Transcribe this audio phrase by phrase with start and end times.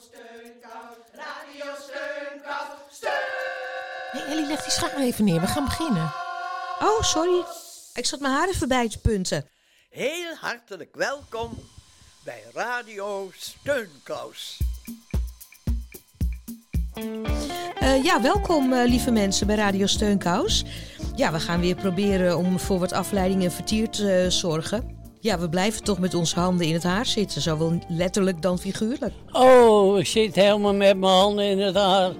[0.00, 3.12] Steunkous, Radio Steunkous, steun!
[4.12, 5.40] Hé Ellie, leg die schaar even neer.
[5.40, 6.12] We gaan beginnen.
[6.80, 7.44] Oh, sorry.
[7.94, 9.48] Ik zat mijn haar even bij te punten.
[9.90, 11.58] Heel hartelijk welkom
[12.24, 14.58] bij Radio Steunkous.
[17.80, 20.64] Eh, ja, welkom eh, lieve mensen bij Radio Steunkous.
[21.14, 24.95] Ja, we gaan weer proberen om voor wat afleiding en vertier te eh, zorgen.
[25.26, 27.42] Ja, we blijven toch met onze handen in het haar zitten.
[27.42, 29.14] Zowel letterlijk dan figuurlijk.
[29.32, 32.12] Oh, ik zit helemaal met mijn handen in het haar.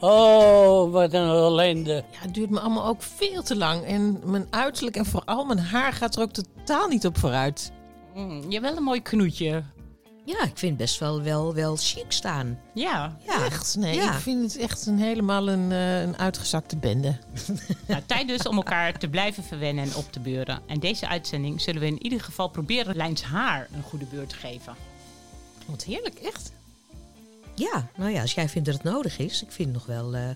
[0.00, 2.04] Oh, wat een ellende.
[2.10, 3.84] Ja, het duurt me allemaal ook veel te lang.
[3.84, 7.72] En mijn uiterlijk en vooral mijn haar gaat er ook totaal niet op vooruit.
[8.14, 9.62] Mm, je hebt wel een mooi knoetje.
[10.38, 12.58] Ja, ik vind best wel, wel, wel chic staan.
[12.74, 13.16] Ja.
[13.26, 13.76] Ja, Echt?
[13.76, 14.12] Nee, Ja.
[14.12, 17.16] ik vind het echt een, helemaal een, eh, een uitgezakte bende.
[17.86, 20.60] Nou, tijd dus om elkaar te blijven verwennen en op te beuren.
[20.66, 24.34] En deze uitzending zullen we in ieder geval proberen Lijns haar een goede beurt te
[24.34, 24.74] geven.
[25.66, 26.52] Wat heerlijk, echt.
[27.54, 29.42] Ja, nou ja, als jij vindt dat het nodig is.
[29.42, 30.28] Ik vind het nog wel eh,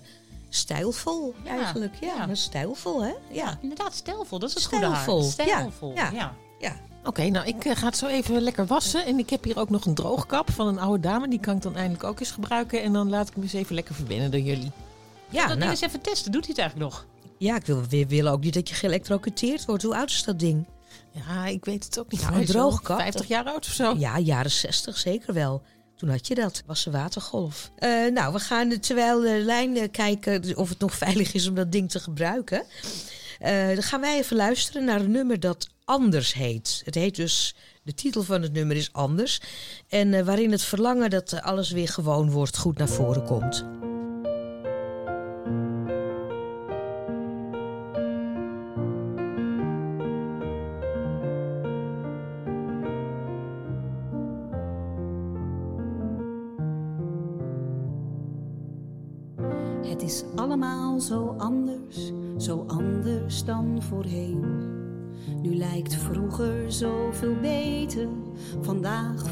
[0.49, 1.93] stijlvol Ja, eigenlijk.
[2.01, 2.25] Ja, ja.
[2.25, 3.13] maar stijlvol hè?
[3.31, 3.57] Ja.
[3.61, 4.39] Inderdaad, stijlvol.
[4.39, 5.47] Dat is het Stijlvol, goede haar.
[5.47, 6.33] ja, Stijlvol, ja.
[6.59, 6.75] ja.
[7.05, 9.05] Oké, nou ik eh, ga het zo even lekker wassen.
[9.05, 11.27] En ik heb hier ook nog een droogkap van een oude dame.
[11.27, 12.81] Die kan ik dan eindelijk ook eens gebruiken.
[12.81, 14.71] En dan laat ik hem eens even lekker verwennen door jullie.
[15.29, 16.31] Ja, dat ding nou, eens even testen.
[16.31, 17.05] Doet hij het eigenlijk nog?
[17.37, 19.83] ja, ik wil, we willen ook niet dat je geëlektrocuteerd wordt.
[19.83, 20.65] Hoe oud is dat ding?
[21.11, 22.21] Ja, ik weet het ook niet.
[22.21, 23.95] Nou, een droogkap, 50 jaar oud of zo.
[23.97, 25.61] Ja, jaren 60 zeker wel.
[25.95, 26.63] Toen had je dat.
[26.65, 27.71] Was een watergolf.
[27.75, 31.55] Eh, nou, we gaan eh, terwijl de lijn kijken of het nog veilig is om
[31.55, 32.63] dat ding te gebruiken.
[33.73, 36.81] Dan gaan wij even luisteren naar een nummer dat anders heet.
[36.85, 39.41] Het heet dus, de titel van het nummer is Anders.
[39.87, 43.65] En eh, waarin het verlangen dat eh, alles weer gewoon wordt goed naar voren komt.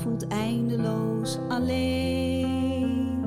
[0.03, 3.23] Voelt eindeloos alleen.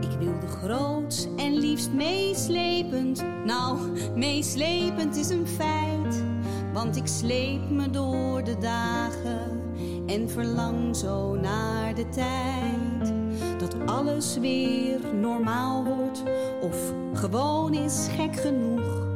[0.00, 3.78] Ik wilde groots en liefst meeslepend, nou,
[4.16, 6.24] meeslepend is een feit.
[6.72, 9.60] Want ik sleep me door de dagen
[10.06, 13.12] en verlang zo naar de tijd
[13.58, 16.22] dat alles weer normaal wordt
[16.60, 19.08] of gewoon is gek genoeg.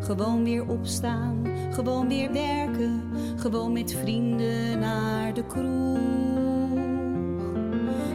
[0.00, 3.02] Gewoon weer opstaan, gewoon weer werken,
[3.40, 5.98] gewoon met vrienden naar de kroeg.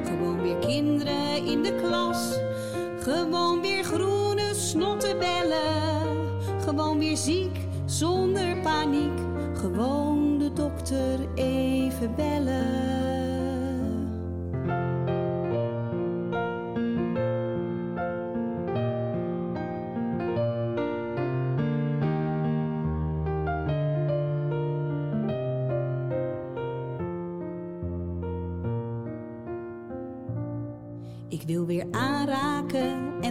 [0.06, 2.40] Gewoon weer kinderen in de klas,
[3.00, 6.62] gewoon weer groene snotten bellen.
[6.62, 9.20] Gewoon weer ziek, zonder paniek,
[9.54, 13.15] gewoon de dokter even bellen.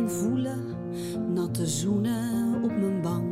[0.04, 0.76] En voelen,
[1.34, 3.24] natte zoenen op mijn wang.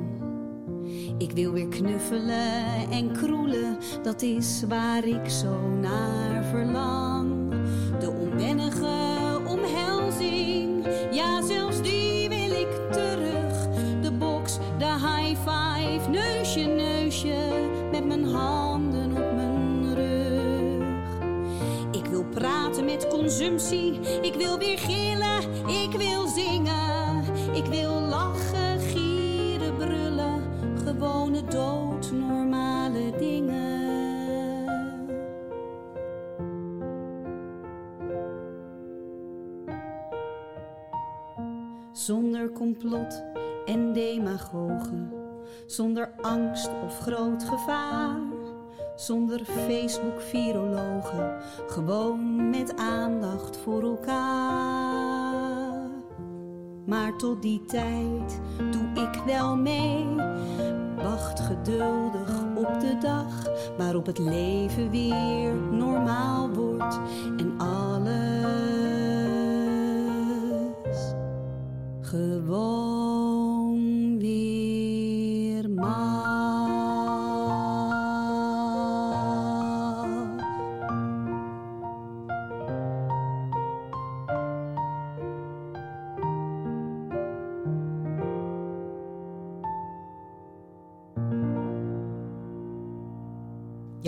[1.19, 7.51] Ik wil weer knuffelen en kroelen, dat is waar ik zo naar verlang.
[8.01, 8.91] De onwennige
[9.47, 11.72] omhelzing, ja zelfs
[24.23, 25.67] Ik wil weer gillen.
[25.67, 27.25] Ik wil zingen.
[27.55, 30.43] Ik wil lachen, gieren, brullen.
[30.85, 33.81] Gewone doodnormale dingen.
[41.93, 43.23] Zonder complot
[43.67, 45.13] en demagogen.
[45.67, 48.32] Zonder angst of groot gevaar.
[49.03, 51.37] Zonder Facebook-virologen.
[51.67, 54.21] Gewoon met aandacht voor elkaar.
[56.87, 58.41] Maar tot die tijd
[58.71, 60.07] doe ik wel mee.
[60.97, 67.01] Wacht geduldig op de dag waarop het leven weer normaal wordt
[67.37, 68.33] en alles
[72.01, 73.12] gewoon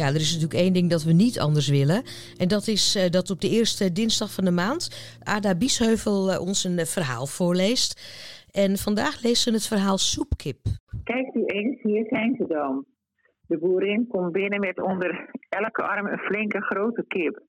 [0.04, 2.02] Ja, er is natuurlijk één ding dat we niet anders willen.
[2.42, 4.82] En dat is eh, dat op de eerste dinsdag van de maand
[5.36, 7.90] Ada Biesheuvel eh, ons een eh, verhaal voorleest.
[8.64, 10.60] En vandaag leest ze het verhaal Soepkip.
[11.04, 12.84] Kijkt u eens, hier zijn ze dan.
[13.46, 17.42] De boerin komt binnen met onder elke arm een flinke grote kip.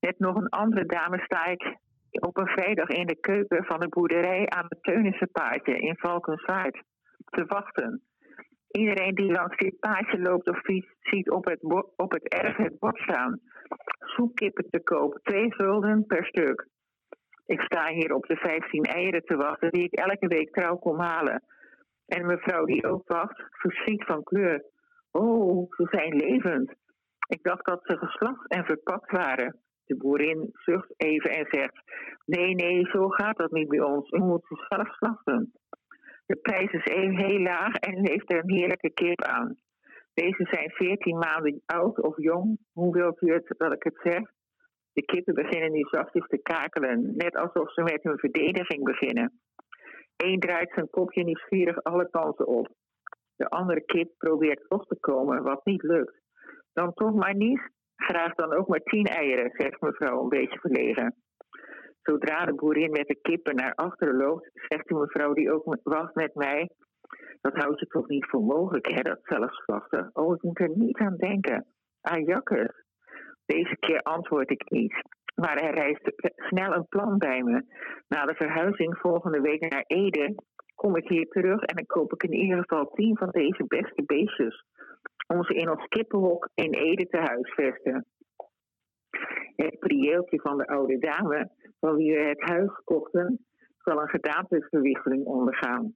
[0.00, 1.76] Met nog een andere dame sta ik
[2.10, 6.82] op een vrijdag in de keuken van de boerderij aan het Teunissen paardje in Valkenswaard
[7.24, 8.02] te wachten.
[8.70, 11.62] Iedereen die langs dit paadje loopt of fietst, ziet op het,
[11.96, 13.40] op het erf het bord staan.
[13.98, 16.68] Soepkippen te koop, twee gulden per stuk.
[17.46, 20.98] Ik sta hier op de 15 eieren te wachten die ik elke week trouw kom
[20.98, 21.42] halen.
[22.06, 24.64] En mevrouw die ook wacht, verschiet van kleur.
[25.10, 26.74] Oh, ze zijn levend.
[27.28, 29.56] Ik dacht dat ze geslacht en verpakt waren.
[29.84, 31.82] De boerin zucht even en zegt:
[32.24, 34.10] Nee, nee, zo gaat dat niet bij ons.
[34.10, 35.52] U moet ze zelf slachten.
[36.28, 39.56] De prijs is heel laag en heeft er een heerlijke kip aan.
[40.14, 42.58] Deze zijn 14 maanden oud of jong.
[42.72, 44.22] Hoe wilt u het dat ik het zeg?
[44.92, 49.40] De kippen beginnen nu zachtjes te kakelen, net alsof ze met hun verdediging beginnen.
[50.16, 52.68] Eén draait zijn kopje nieuwsgierig alle kanten op.
[53.36, 56.20] De andere kip probeert los te komen, wat niet lukt.
[56.72, 57.60] Dan toch maar niet?
[57.96, 61.14] Graag dan ook maar tien eieren, zegt mevrouw een beetje verlegen.
[62.08, 66.14] Zodra de boerin met de kippen naar achteren loopt, zegt de mevrouw die ook wacht
[66.14, 66.70] met mij.
[67.40, 70.10] Dat houdt je toch niet voor mogelijk, hè, dat zelfslachten?
[70.12, 71.66] Oh, ik moet er niet aan denken.
[72.00, 72.84] Ah, jakkes.
[73.46, 74.94] Deze keer antwoord ik niet.
[75.34, 77.64] Maar er rijst snel een plan bij me.
[78.08, 80.34] Na de verhuizing volgende week naar Ede
[80.74, 84.02] kom ik hier terug en dan koop ik in ieder geval tien van deze beste
[84.06, 84.64] beestjes.
[85.26, 88.06] Om ze in ons kippenhok in Ede te huisvesten.
[89.56, 93.46] Het prieeltje van de oude dame, van wie we het huis kochten,
[93.78, 95.94] zal een gedaanteverwisseling ondergaan.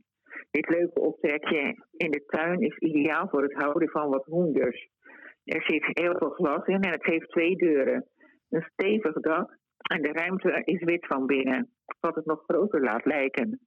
[0.50, 4.88] Dit leuke optrekje in de tuin is ideaal voor het houden van wat hoenders.
[5.44, 8.06] Er zit heel veel glas in en het heeft twee deuren.
[8.49, 11.70] Een stevig dak en de ruimte is wit van binnen,
[12.00, 13.61] wat het nog groter laat lijken.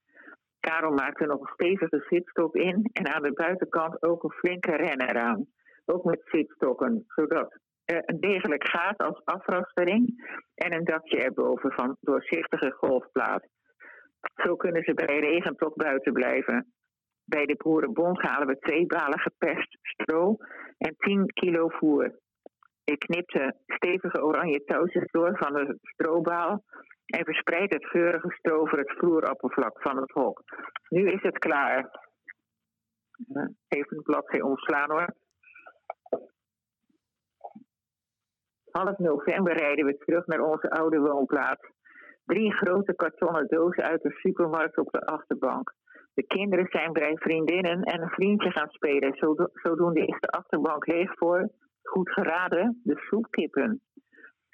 [0.59, 4.75] Karel maakt er nog een stevige zitstok in en aan de buitenkant ook een flinke
[4.75, 5.45] renner aan.
[5.85, 7.59] Ook met zitstokken, zodat
[8.19, 13.47] degelijk gaat als afrastering en een dakje erboven van doorzichtige golfplaat.
[14.33, 16.73] Zo kunnen ze bij regen toch buiten blijven.
[17.23, 20.37] Bij de Boerenbond halen we twee balen geperst stro
[20.77, 22.19] en 10 kilo voer.
[22.83, 26.63] Ik knip de stevige oranje touwtjes door van de strobaal
[27.05, 30.43] en verspreid het geurige stro over het vloeroppervlak van het hok.
[30.89, 32.03] Nu is het klaar.
[33.33, 35.13] Eh, Even een bladzij omslaan hoor.
[38.77, 41.69] Half november rijden we terug naar onze oude woonplaats.
[42.25, 45.73] Drie grote kartonnen dozen uit de supermarkt op de achterbank.
[46.13, 49.15] De kinderen zijn bij vriendinnen en een vriendje gaan spelen.
[49.15, 51.49] Zodo- Zodoende is de achterbank leeg voor,
[51.81, 53.81] goed geraden, de soepkippen.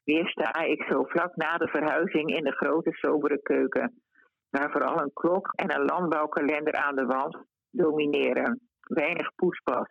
[0.04, 4.02] Weer sta ik zo vlak na de verhuizing in de grote sobere keuken.
[4.50, 7.38] Waar vooral een klok en een landbouwkalender aan de wand
[7.72, 8.60] domineren.
[8.82, 9.88] Weinig poespas.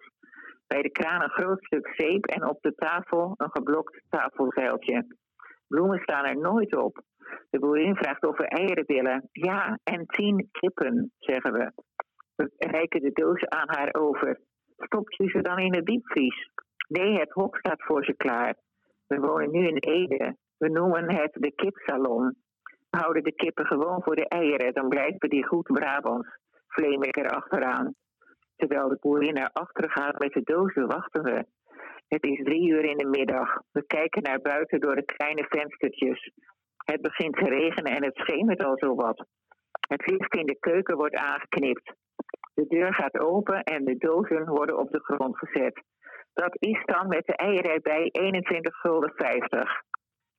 [0.75, 5.07] Bij de kraan een groot stuk zeep en op de tafel een geblokt tafelzeiltje.
[5.69, 7.03] Bloemen staan er nooit op.
[7.51, 9.29] De boerin vraagt of we eieren willen.
[9.33, 11.73] Ja, en tien kippen, zeggen we.
[12.37, 14.41] We reiken de dozen aan haar over.
[14.77, 16.51] Stopt u ze dan in de diepvries?
[16.89, 18.55] Nee, het hok staat voor ze klaar.
[19.07, 20.37] We wonen nu in Ede.
[20.59, 22.37] We noemen het de kipsalon.
[22.91, 26.29] We houden de kippen gewoon voor de eieren, dan blijven die goed Brabants.
[26.67, 27.95] Vleem er achteraan.
[28.61, 31.45] Terwijl de boerin naar achteren gaat met de dozen, wachten we.
[32.09, 33.63] Het is drie uur in de middag.
[33.73, 36.31] We kijken naar buiten door de kleine venstertjes.
[36.77, 39.27] Het begint te regenen en het schemert al zo wat.
[39.89, 41.93] Het licht in de keuken wordt aangeknipt.
[42.55, 45.83] De deur gaat open en de dozen worden op de grond gezet.
[46.33, 49.83] Dat is dan met de eieren erbij 21 gulden 50.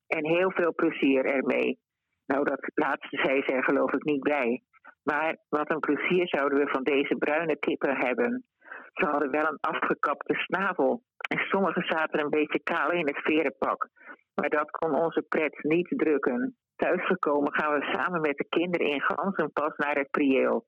[0.06, 1.78] En heel veel plezier ermee.
[2.26, 4.62] Nou, dat laatste zei ze er geloof ik niet bij.
[5.02, 8.44] Maar wat een plezier zouden we van deze bruine kippen hebben.
[8.92, 11.02] Ze hadden wel een afgekapte snavel.
[11.28, 13.88] En sommige zaten een beetje kaal in het verenpak.
[14.34, 16.56] Maar dat kon onze pret niet drukken.
[16.76, 20.64] Thuisgekomen gaan we samen met de kinderen in ganzenpas naar het prieel.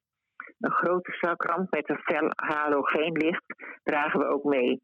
[0.59, 3.45] Een grote zakramp met een fel halogeenlicht
[3.83, 4.83] dragen we ook mee.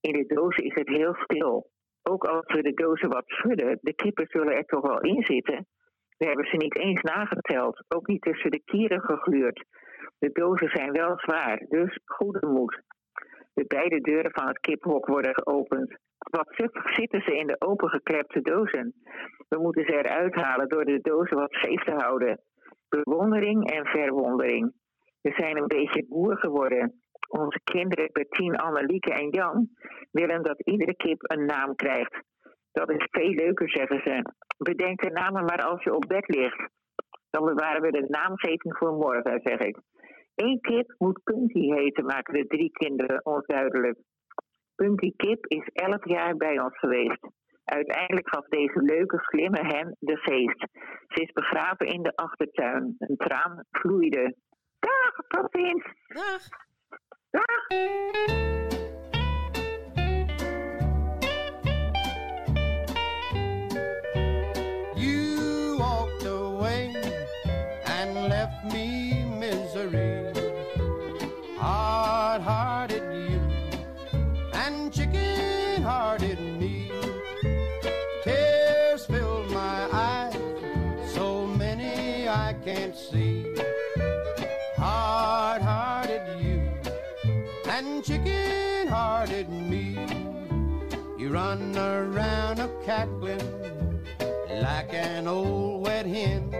[0.00, 1.70] In de dozen is het heel stil.
[2.02, 5.66] Ook als we de dozen wat schudden, de kippen zullen er toch wel in zitten.
[6.22, 9.64] We hebben ze niet eens nageteld, ook niet tussen de kieren gegluurd.
[10.18, 12.82] De dozen zijn wel zwaar, dus goede moed.
[13.54, 15.96] De beide deuren van het kiphok worden geopend.
[16.18, 18.94] Wat zitten ze in de opengeklepte dozen.
[19.48, 22.40] We moeten ze eruit halen door de dozen wat scheef te houden.
[22.88, 24.72] Bewondering en verwondering.
[25.20, 27.02] We zijn een beetje boer geworden.
[27.28, 29.68] Onze kinderen Bertien, Annelieke en Jan
[30.10, 32.22] willen dat iedere kip een naam krijgt.
[32.72, 34.32] Dat is veel leuker, zeggen ze.
[34.58, 36.68] Bedenk de namen maar als je op bed ligt.
[37.30, 39.78] Dan bewaren we de naamgeving voor morgen, zeg ik.
[40.34, 43.98] Eén kip moet Punky heten, maken de drie kinderen ons duidelijk.
[44.74, 47.26] Punky Kip is elf jaar bij ons geweest.
[47.64, 50.66] Uiteindelijk gaf deze leuke, slimme hen de geest.
[51.08, 52.94] Ze is begraven in de achtertuin.
[52.98, 54.36] Een traan vloeide.
[54.78, 55.84] Dag, tot ziens.
[56.06, 56.48] Dag.
[57.30, 58.61] Dag.
[89.22, 89.96] Hearted me.
[91.16, 94.02] You run around a cackling
[94.60, 96.50] like an old wet hen.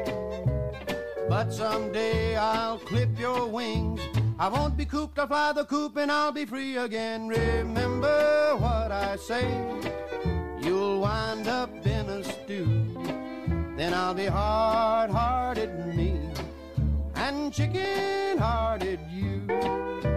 [1.29, 4.01] But someday I'll clip your wings.
[4.39, 7.27] I won't be cooped, I'll fly the coop and I'll be free again.
[7.27, 9.49] Remember what I say.
[10.61, 12.95] You'll wind up in a stew.
[13.77, 16.17] Then I'll be hard hearted me
[17.17, 20.12] and chicken hearted you.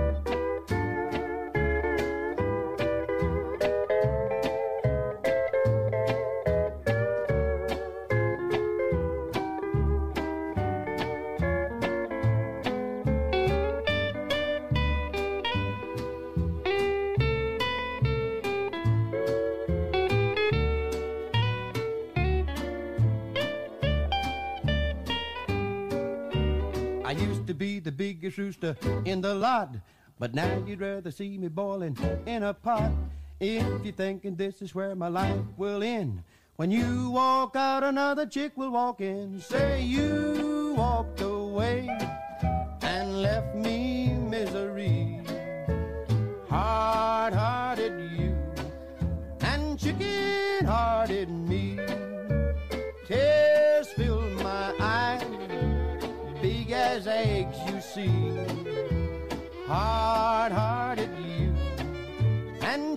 [27.58, 29.76] Be the biggest rooster in the lot,
[30.20, 32.92] but now you'd rather see me boiling in a pot.
[33.40, 36.24] If you're thinking this is where my life will end,
[36.56, 39.42] when you walk out, another chick will walk in.
[39.42, 40.55] Say you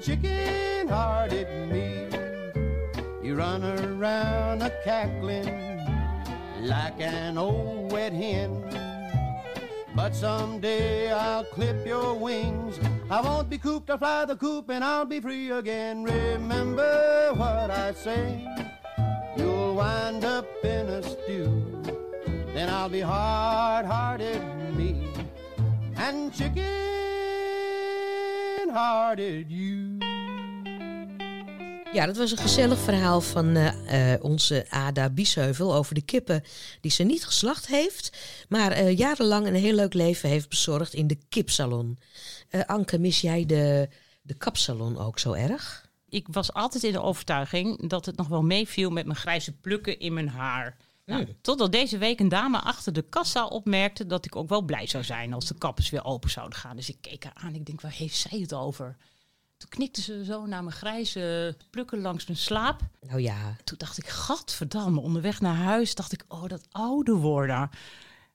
[0.09, 2.09] chicken hearted me.
[3.23, 5.85] You run around a cackling
[6.63, 8.65] like an old wet hen.
[9.95, 12.81] But someday I'll clip your wings.
[13.11, 16.05] I won't be cooped, I'll fly the coop and I'll be free again.
[16.05, 18.49] Remember what I say.
[19.37, 21.83] You'll wind up in a stew.
[22.55, 24.41] Then I'll be hard hearted
[24.75, 25.13] me
[25.99, 26.89] and chicken
[28.71, 29.88] hearted you.
[31.93, 36.43] Ja, dat was een gezellig verhaal van eh, eh, onze Ada Biesheuvel over de kippen
[36.81, 38.19] die ze niet geslacht heeft,
[38.49, 41.99] maar eh, jarenlang een heel leuk leven heeft bezorgd in de kipsalon.
[42.67, 43.89] Anke, mis jij de,
[44.23, 45.91] de kapsalon ook zo erg?
[46.09, 49.99] Ik was altijd in de overtuiging dat het nog wel meeviel met mijn grijze plukken
[49.99, 50.77] in mijn haar.
[51.05, 54.87] Nou, Totdat deze week een dame achter de kassa opmerkte dat ik ook wel blij
[54.87, 56.77] zou zijn als de kappers weer open zouden gaan.
[56.77, 57.55] Dus ik keek haar aan.
[57.55, 58.97] Ik denk, waar heeft zij het over?
[59.59, 62.81] Toen knikte ze zo naar mijn grijze plukken langs mijn slaap.
[63.01, 67.71] Nou ja, Toen dacht ik, gadverdamme, onderweg naar huis dacht ik, oh, dat ouder worden.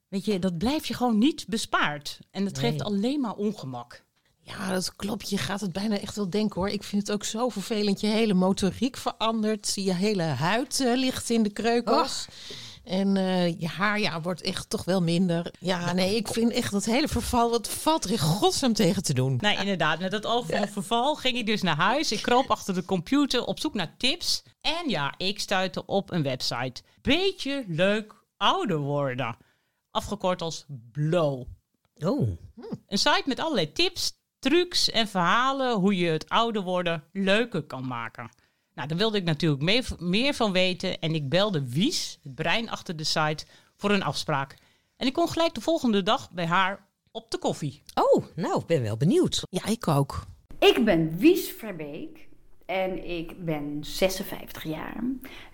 [0.08, 2.20] Weet je, dat blijf je gewoon niet bespaard.
[2.32, 2.72] En dat Nee.
[2.72, 4.04] geeft alleen maar ongemak.
[4.40, 5.30] Ja, dat klopt.
[5.30, 6.70] Je gaat het bijna echt wel denken hoor.
[6.70, 8.00] Ik vind het ook zo vervelend.
[8.02, 9.72] Je hele motoriek verandert.
[9.76, 12.28] Je hele huid eh, ligt in de kreukels.
[12.94, 15.54] En eh, je haar ja, wordt echt toch wel minder.
[15.60, 19.14] Ja, nee, ik vind echt dat hele verval, wat valt er in godsnaam tegen te
[19.14, 19.38] doen?
[19.42, 20.00] Nee, inderdaad.
[20.00, 22.12] Met dat oog van verval ging ik dus naar huis.
[22.12, 24.44] Ik kroop achter de computer op zoek naar tips.
[24.62, 26.82] En ja, ik stuitte op een website.
[27.02, 29.38] Beetje leuk ouder worden.
[29.92, 31.44] Afgekort als Blow.
[32.04, 32.30] oh,
[32.88, 37.88] Een site met allerlei tips, trucs en verhalen hoe je het ouder worden leuker kan
[37.88, 38.30] maken.
[38.76, 42.70] Nou, daar wilde ik natuurlijk meer, meer van weten en ik belde Wies, het brein
[42.70, 44.56] achter de site, voor een afspraak.
[44.98, 47.84] En ik kon gelijk de volgende dag bij haar op de koffie.
[47.94, 49.46] oh, nou, ik ben wel benieuwd.
[49.50, 50.26] Ja, ik ook.
[50.60, 52.28] Ik ben Wies Verbeek
[52.66, 55.04] en ik ben 56 jaar.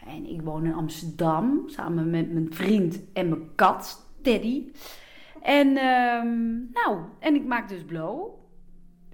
[0.08, 4.72] En ik woon in Amsterdam samen met mijn vriend en mijn kat, Teddy.
[5.42, 8.30] En, ehm, nou, en ik maak dus blow.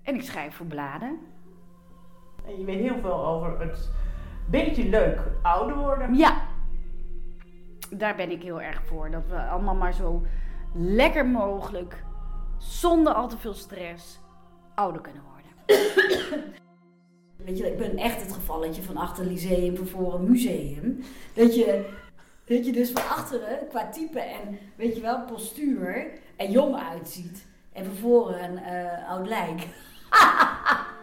[0.03, 1.19] En ik schrijf voor bladen.
[2.47, 3.89] En je weet heel veel over het
[4.49, 6.15] beetje leuk ouder worden.
[6.15, 6.41] Ja,
[7.89, 9.11] daar ben ik heel erg voor.
[9.11, 10.25] Dat we allemaal maar zo
[10.73, 12.03] lekker mogelijk,
[12.57, 14.19] zonder al te veel stress,
[14.75, 15.33] ouder kunnen worden.
[17.35, 21.03] Weet je, ik ben echt het gevalletje van achter lyceum voor een museum.
[21.33, 21.89] Dat je,
[22.45, 27.45] dat je dus van achteren qua type en weet je wel, postuur en jong uitziet.
[27.73, 29.67] En van voren een eh, oud lijk.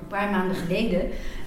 [0.00, 1.00] Een paar maanden geleden,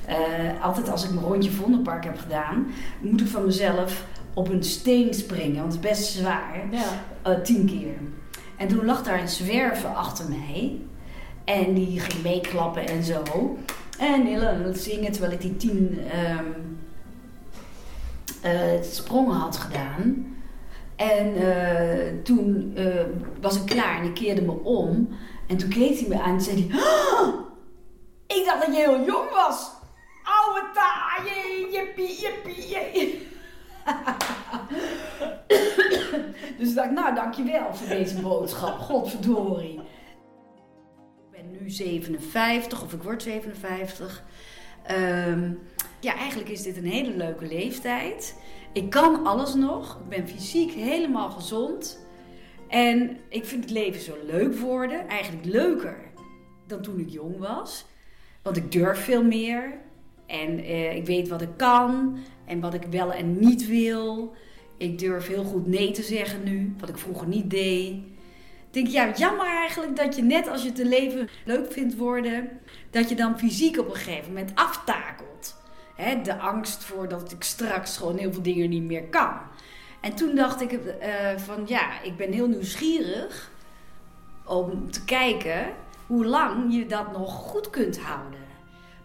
[0.05, 2.65] eh, altijd als ik mijn rondje Vondelpark heb gedaan,
[3.01, 6.63] moet ik van mezelf op een steen springen, want het is best zwaar.
[7.21, 7.93] Eh, tien keer.
[8.57, 10.77] En toen lag daar een zwerver achter mij.
[11.43, 13.23] En die ging meeklappen en zo.
[13.99, 16.45] En heel aan het zingen terwijl ik die tien ehm,
[18.41, 20.25] eh, sprongen had gedaan.
[20.95, 21.33] En
[22.23, 22.73] toen
[23.41, 25.09] was ik klaar en ik keerde me om.
[25.47, 26.79] En toen keek hij me aan en zei hij...
[26.79, 27.42] "Ah,
[28.43, 29.71] ik dacht dat je heel jong was.
[30.23, 33.27] Oude taaie, jippie, jippie, jee."
[36.57, 38.79] dus ik dacht, nou dankjewel voor deze boodschap.
[38.79, 39.79] Godverdorie.
[39.79, 44.23] Ik ben nu 57 of ik word 57.
[44.83, 45.53] Ehm,
[45.99, 48.35] ja, eigenlijk is dit een hele leuke leeftijd.
[48.73, 49.99] Ik kan alles nog.
[49.99, 52.07] Ik ben fysiek helemaal gezond.
[52.67, 55.07] En ik vind het leven zo leuk worden.
[55.07, 56.11] Eigenlijk leuker
[56.67, 57.85] dan toen ik jong was.
[58.43, 59.73] Want ik durf veel meer.
[60.25, 62.17] En eh, ik weet wat ik kan.
[62.45, 64.33] En wat ik wel en niet wil.
[64.77, 66.75] Ik durf heel goed nee te zeggen nu.
[66.79, 67.93] Wat ik vroeger niet deed.
[68.73, 72.49] Ik denk, ja, jammer eigenlijk dat je net als je het leven leuk vindt worden,
[72.89, 75.55] dat je dan fysiek op een gegeven moment aftakelt.
[75.95, 79.33] Hè, de angst voor dat ik straks gewoon heel veel dingen niet meer kan.
[80.01, 83.51] En toen dacht ik eh, van, ja, ik ben heel nieuwsgierig
[84.45, 85.65] om te kijken
[86.07, 88.39] hoe lang je dat nog goed kunt houden.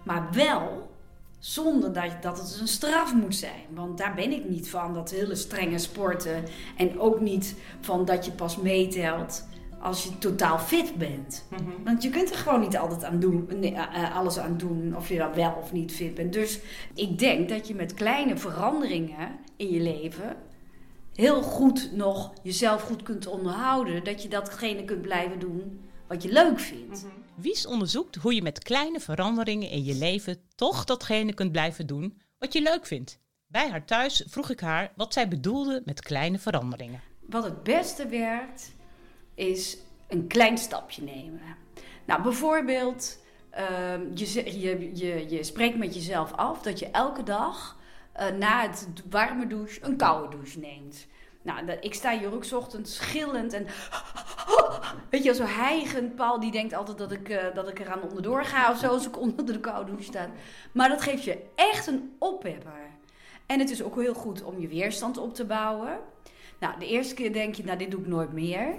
[0.05, 0.91] Maar wel
[1.39, 3.65] zonder dat, dat het een straf moet zijn.
[3.75, 6.45] Want daar ben ik niet van, dat hele strenge sporten.
[6.77, 9.47] En ook niet van dat je pas meetelt
[9.81, 11.47] als je totaal fit bent.
[11.85, 14.97] Want je kunt er gewoon niet altijd aan doen, nee, eh, eh, alles aan doen
[14.97, 16.33] of je dan wel of niet fit bent.
[16.33, 16.61] Dus
[16.95, 20.37] ik denk dat je met kleine veranderingen in je leven
[21.15, 24.05] heel goed nog jezelf goed kunt onderhouden.
[24.05, 27.07] Dat je datgene kunt blijven doen wat je leuk vindt.
[27.35, 32.21] Wies onderzoekt hoe je met kleine veranderingen in je leven toch datgene kunt blijven doen
[32.39, 33.21] wat je leuk vindt.
[33.47, 37.01] Bij haar thuis vroeg ik haar wat zij bedoelde met kleine veranderingen.
[37.21, 38.73] Wat het beste werkt,
[39.35, 41.41] is een klein stapje nemen.
[42.05, 43.19] Nou, bijvoorbeeld,
[43.51, 47.79] ehm, je, je, je, je spreekt met jezelf af dat je elke dag
[48.13, 51.07] eh, na het warme douche een koude douche neemt.
[51.49, 53.67] Nou, ik sta hier ook ochtends schillend en
[55.11, 56.15] weet je, zo hijgend.
[56.15, 59.07] Paul die denkt altijd dat ik, eh, dat ik eraan onderdoor ga of zo als
[59.07, 60.31] ik onder de koude douche sta.
[60.73, 62.91] Maar dat geeft je echt een oppepper.
[63.47, 65.99] En het is ook heel goed om je weerstand op te bouwen.
[66.59, 68.75] Nou, de eerste keer denk je, nou, dit doe ik nooit meer.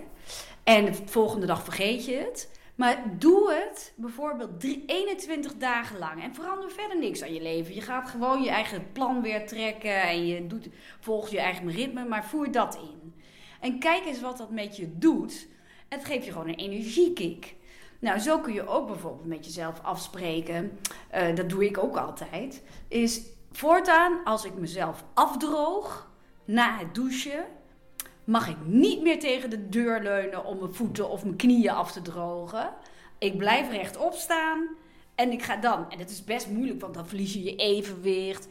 [0.63, 2.58] En de volgende dag vergeet je het.
[2.79, 6.23] Maar doe het bijvoorbeeld drie- 21 dagen lang.
[6.23, 7.75] En verander verder niks aan je leven.
[7.75, 10.01] Je gaat gewoon je eigen plan weer trekken.
[10.01, 10.67] En je doet,
[10.99, 12.05] volgt je eigen ritme.
[12.05, 13.13] Maar voer dat in.
[13.59, 15.47] En kijk eens wat dat met je doet.
[15.89, 17.55] Het geeft je gewoon een energiekick.
[17.99, 20.79] Nou, zo kun je ook bijvoorbeeld met jezelf afspreken.
[21.09, 22.63] eh, dat doe ik ook altijd.
[22.87, 26.11] Is voortaan, als ik mezelf afdroog
[26.45, 27.45] na het douchen,
[28.29, 31.91] mag ik niet meer tegen de deur leunen om mijn voeten of mijn knieën af
[31.91, 32.73] te drogen.
[33.17, 34.67] Ik blijf rechtop staan
[35.15, 35.91] en ik ga dan.
[35.91, 38.47] En het is best moeilijk, want dan verlies je je evenwicht.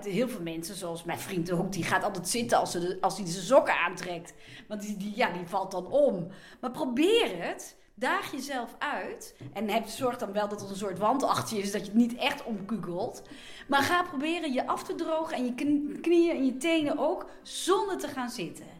[0.00, 3.16] Heel veel mensen, zoals mijn vriend ook, die gaat altijd zitten als, ze de, als
[3.16, 4.34] hij zijn sokken aantrekt.
[4.68, 6.26] Want die, ja, die valt dan om.
[6.60, 7.76] Maar probeer het.
[7.94, 9.36] Daag jezelf uit.
[9.52, 11.86] En heb, zorg dan wel dat er een soort wand achter je is, dat je
[11.86, 13.22] het niet echt omkukelt.
[13.68, 17.26] Maar ga proberen je af te drogen en je kn- knieën en je tenen ook,
[17.42, 18.77] zonder te gaan zitten.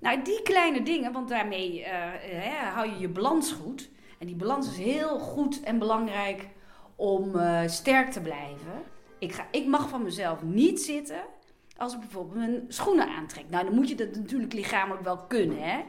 [0.00, 3.90] Nou, die kleine dingen, want daarmee eh, hè, hou je je balans goed.
[4.18, 6.48] En die balans is heel goed en belangrijk
[6.96, 8.82] om eh, sterk te blijven.
[9.18, 11.22] Ik, ga, ik mag van mezelf niet zitten
[11.76, 13.44] als ik bijvoorbeeld mijn schoenen aantrek.
[13.48, 15.80] Nou, dan moet je dat natuurlijk lichamelijk wel kunnen, hè.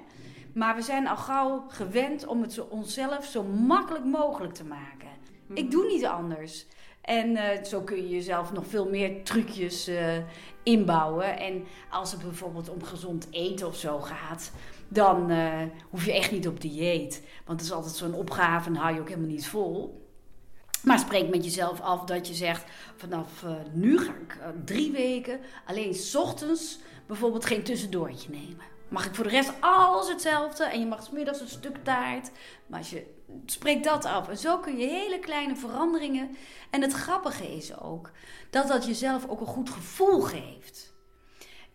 [0.54, 5.10] Maar we zijn al gauw gewend om het zo onszelf zo makkelijk mogelijk te maken.
[5.54, 6.66] Ik doe niet anders.
[7.02, 10.18] En eh, zo kun je jezelf nog veel meer trucjes eh,
[10.64, 11.40] inbouwen.
[11.40, 14.52] En als het bijvoorbeeld om gezond eten of zo gaat,
[14.88, 17.24] dan eh, hoef je echt niet op dieet.
[17.46, 20.02] Want het is altijd zo'n opgave en hou je ook helemaal niet vol.
[20.84, 22.64] Maar spreek met jezelf af dat je zegt:
[22.96, 28.66] vanaf eh, nu ga ik eh, drie weken alleen 's ochtends bijvoorbeeld geen tussendoortje nemen.
[28.88, 32.32] Mag ik voor de rest alles hetzelfde en je mag 's middags een stuk taart.
[32.68, 33.06] Maar als je
[33.46, 34.30] spreekt dat af.
[34.30, 36.36] En zo kun je hele kleine veranderingen.
[36.70, 38.12] En het grappige is ook
[38.50, 40.94] dat dat jezelf ook een goed gevoel geeft.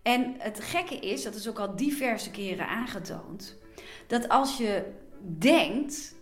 [0.02, 3.58] En het gekke is, dat is ook al diverse keren aangetoond,
[4.06, 4.92] dat als je
[5.38, 6.14] denkt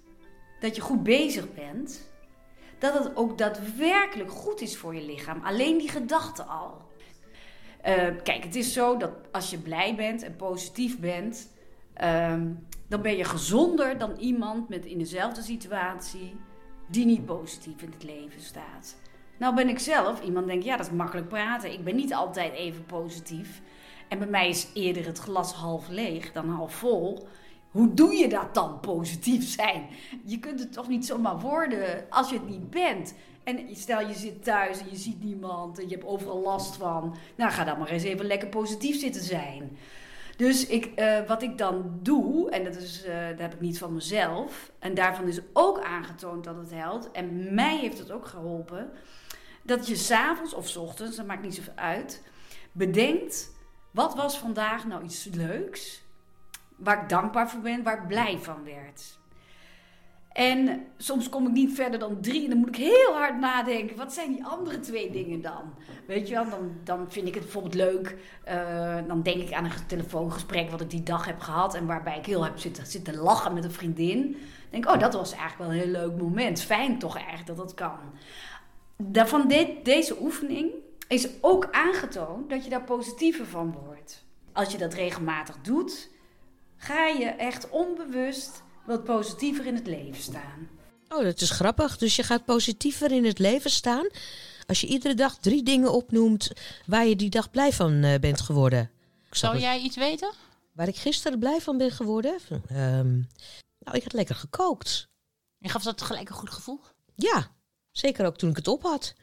[0.61, 2.13] dat je goed bezig bent,
[2.79, 5.41] dat het ook daadwerkelijk goed is voor je lichaam.
[5.45, 6.83] Alleen die gedachte al.
[7.81, 11.49] Eh, kijk, het is zo dat als je blij bent en positief bent,
[11.95, 12.51] ehm,
[12.95, 16.37] dan ben je gezonder dan iemand met in dezelfde situatie
[16.87, 18.97] die niet positief in het leven staat.
[19.39, 21.73] Nou ben ik zelf iemand denk ja, dat is makkelijk praten.
[21.73, 23.61] Ik ben niet altijd even positief.
[24.09, 27.27] En bij mij is eerder het glas half leeg dan half vol.
[27.71, 29.87] Hoe doe je dat dan, positief zijn?
[30.25, 33.15] Je kunt het toch niet zomaar worden als je het niet bent.
[33.45, 37.17] En stel je zit thuis en je ziet niemand en je hebt overal last van.
[37.37, 39.77] Nou, ga dan maar eens even lekker positief zitten zijn.
[40.37, 43.79] Dus ik, eh, wat ik dan doe, en dat, is, eh, dat heb ik niet
[43.79, 48.27] van mezelf, en daarvan is ook aangetoond dat het helpt, en mij heeft het ook
[48.27, 48.91] geholpen,
[49.63, 52.23] dat je s'avonds of s ochtends, dat maakt niet zoveel uit,
[52.73, 53.53] bedenkt,
[53.91, 56.03] wat was vandaag nou iets leuks,
[56.77, 59.19] waar ik dankbaar voor ben, waar ik blij van werd.
[60.35, 63.97] En soms kom ik niet verder dan drie en dan moet ik heel hard nadenken.
[63.97, 65.75] Wat zijn die andere twee dingen dan?
[66.07, 68.17] Weet je wel, dan, dan vind ik het bijvoorbeeld leuk.
[68.45, 71.75] eh, dan denk ik aan een telefoongesprek wat ik die dag heb gehad.
[71.75, 74.37] En waarbij ik heel heb zitten, zitten lachen met een vriendin.
[74.71, 76.63] denk, oh, dat was eigenlijk wel een heel leuk moment.
[76.63, 77.99] Fijn toch eigenlijk dat dat kan.
[78.97, 80.71] Daarvan dit, deze oefening
[81.09, 84.25] is ook aangetoond dat je daar positiever van wordt.
[84.53, 86.11] Als je dat regelmatig doet,
[86.77, 90.69] ga je echt onbewust wat positiever in het leven staan.
[91.09, 91.99] Oh, dat is grappig.
[91.99, 94.07] Dus je gaat positiever in het leven staan
[94.67, 96.51] als je iedere dag drie dingen opnoemt
[96.87, 98.91] waar je die dag blij van eh, bent geworden.
[99.31, 100.33] Zou jij iets weten?
[100.73, 102.39] Waar ik gisteren blij van ben geworden?
[102.69, 103.13] Ehm,
[103.79, 105.09] nou, ik had lekker gekookt.
[105.61, 106.81] En gaf dat gelijk een goed gevoel?
[107.15, 107.51] Ja,
[107.91, 109.15] zeker ook toen ik het op had.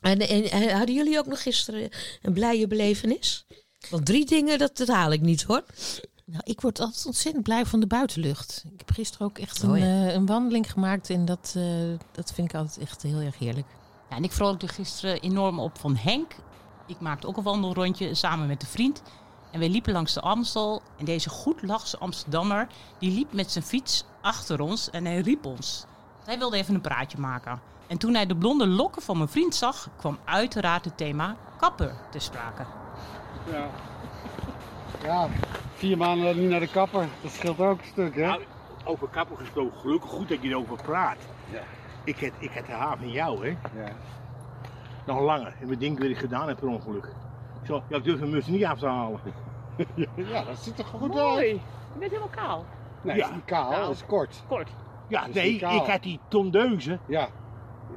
[0.00, 1.88] En, en, en hadden jullie ook nog gisteren
[2.22, 3.46] een blije belevenis?
[3.90, 5.64] Want drie dingen, dat, dat haal ik niet hoor.
[6.32, 8.64] Nou, ik word altijd ontzettend blij van de buitenlucht.
[8.72, 9.84] Ik heb gisteren ook echt een, Oh ja.
[9.84, 11.64] eh, een wandeling gemaakt en dat, eh,
[12.12, 13.66] dat vind ik altijd echt heel erg heerlijk.
[14.10, 16.34] Ja, en ik vrolijkte gisteren enorm op van Henk.
[16.86, 19.02] Ik maakte ook een wandelrondje samen met een vriend.
[19.50, 20.82] En wij liepen langs de Amstel.
[20.98, 22.66] En deze goed lachse Amsterdammer,
[22.98, 25.84] die liep met zijn fiets achter ons en hij riep ons.
[26.24, 27.60] Hij wilde even een praatje maken.
[27.86, 31.94] En toen hij de blonde lokken van mijn vriend zag, kwam uiteraard het thema kapper
[32.10, 32.64] te sprake.
[33.50, 33.70] Ja.
[35.02, 35.28] Ja,
[35.74, 38.26] vier maanden niet naar de kapper, dat scheelt ook een stuk, hè?
[38.26, 38.42] Nou,
[38.84, 41.16] over kapper gesproken, gelukkig goed dat je erover praat.
[41.52, 41.60] Ja.
[42.04, 43.56] Ik heb, ik heb de haar van jou, hè?
[43.82, 43.92] Ja.
[45.06, 45.54] Nog langer.
[45.60, 47.04] En we denken dat ik gedaan heb per ongeluk.
[47.60, 49.20] Ik zo, ja, ik durf mijn muts niet af te halen.
[50.16, 51.20] ja, dat ziet er goed Mooi.
[51.50, 51.60] uit.
[51.92, 52.64] Je bent helemaal kaal.
[53.02, 53.20] Nee, Ja.
[53.22, 54.42] het is niet kaal, dat is kort.
[54.48, 54.68] Kort.
[55.08, 55.76] Ja, nee, kaal.
[55.84, 57.28] ik had die tondeuzen Ja.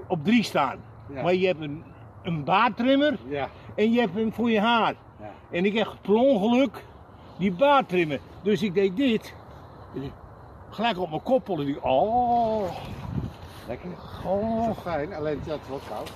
[0.08, 0.78] op drie staan.
[1.14, 1.22] Ja.
[1.22, 1.84] Maar je hebt een,
[2.24, 3.48] een baardtrimmer Ja.
[3.76, 4.94] en je hebt hem voor je haar.
[5.50, 6.84] En ik heb per ongeluk
[7.38, 8.20] die baardtrimmer.
[8.42, 9.34] Dus ik deed dit.
[10.70, 11.60] Gelijk op mijn koppel.
[11.60, 12.72] En ik, oh,
[13.68, 13.90] Lekker.
[14.26, 14.66] oh.
[14.66, 16.12] Zo fijn, alleen is wel koud.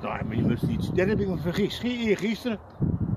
[0.00, 0.90] Nou, maar je moest iets.
[0.90, 1.80] Daar heb ik me vergist.
[2.18, 2.58] Gisteren.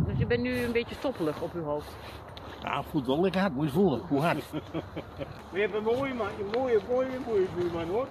[0.08, 1.96] Dus je bent nu een beetje stoppelig op uw hoofd.
[2.64, 3.56] Nou, voelt wel lekker hard.
[3.56, 4.02] Moet je voelen.
[4.08, 4.44] Hoe hard.
[4.74, 4.82] Maar
[5.54, 8.08] je hebt een mooie man, een mooie, mooie, mooie buurman hoor.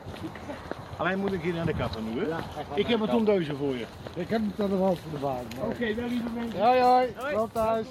[0.99, 2.29] Alleen moet ik hier naar de kapper nu, hè?
[2.29, 3.85] Ja, Ik heb een tondeuzen voor je.
[4.15, 5.45] Ik heb het aan de wand van de baan.
[5.71, 6.61] Oké, wel lieve mensen.
[6.61, 7.87] Hoi hoi, wel thuis.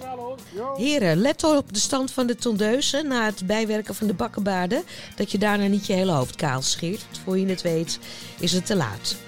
[0.76, 4.84] Heren, let op de stand van de tondeuzen na het bijwerken van de bakkenbaarden.
[5.16, 7.04] Dat je daarna niet je hele hoofd kaal scheert.
[7.04, 8.00] Want voor je het weet
[8.40, 9.27] is het te laat.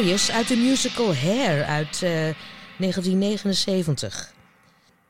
[0.00, 2.34] Uit de musical Hair uit eh,
[2.78, 4.32] 1979.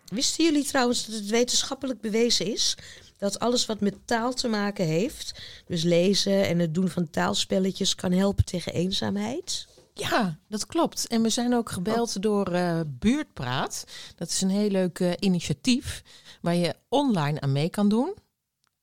[0.04, 2.76] Wisten jullie trouwens dat het wetenschappelijk bewezen is
[3.18, 7.94] dat alles wat met taal te maken heeft, dus lezen en het doen van taalspelletjes,
[7.94, 9.66] kan helpen tegen eenzaamheid?
[9.94, 11.06] Ja, dat klopt.
[11.06, 13.84] En we zijn ook gebeld door eh, Buurtpraat.
[14.16, 16.02] Dat is een heel leuk eh, initiatief
[16.40, 18.14] waar je online aan mee kan doen.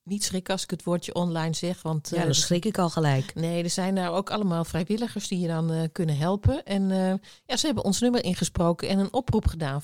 [0.08, 2.08] Niet schrikken als ik het woordje online zeg, want...
[2.10, 3.34] Ja, eh, dan schrik ik al gelijk.
[3.34, 6.64] Nee, er zijn daar ook allemaal vrijwilligers die je dan eh, kunnen helpen.
[6.64, 7.14] En eh,
[7.46, 9.82] ja, ze hebben ons nummer ingesproken en een oproep gedaan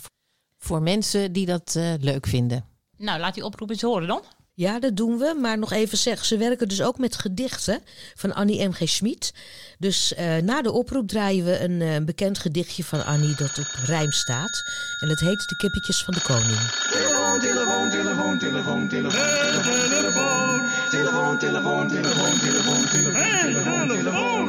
[0.64, 2.64] voor mensen die dat eh, leuk vinden.
[2.96, 4.22] Nou, laat die oproep eens horen dan.
[4.56, 5.38] Ja, dat doen we.
[5.40, 7.80] Maar nog even zeg, ze werken dus ook met gedichten
[8.14, 8.88] van Annie M.G.
[8.88, 9.34] Schmid.
[9.78, 13.66] Dus eh, na de oproep draaien we een eh, bekend gedichtje van Annie dat op
[13.84, 14.62] rijm staat.
[15.00, 16.58] En het heet De kippetjes van de koning.
[16.90, 19.93] Telefoon, telefoon, telefoon, telefoon, telefoon, telefoon,
[20.94, 24.48] telefoon, telefoon, telefoon, telefoon, telefoon, telefoon, telefoon, telefoon.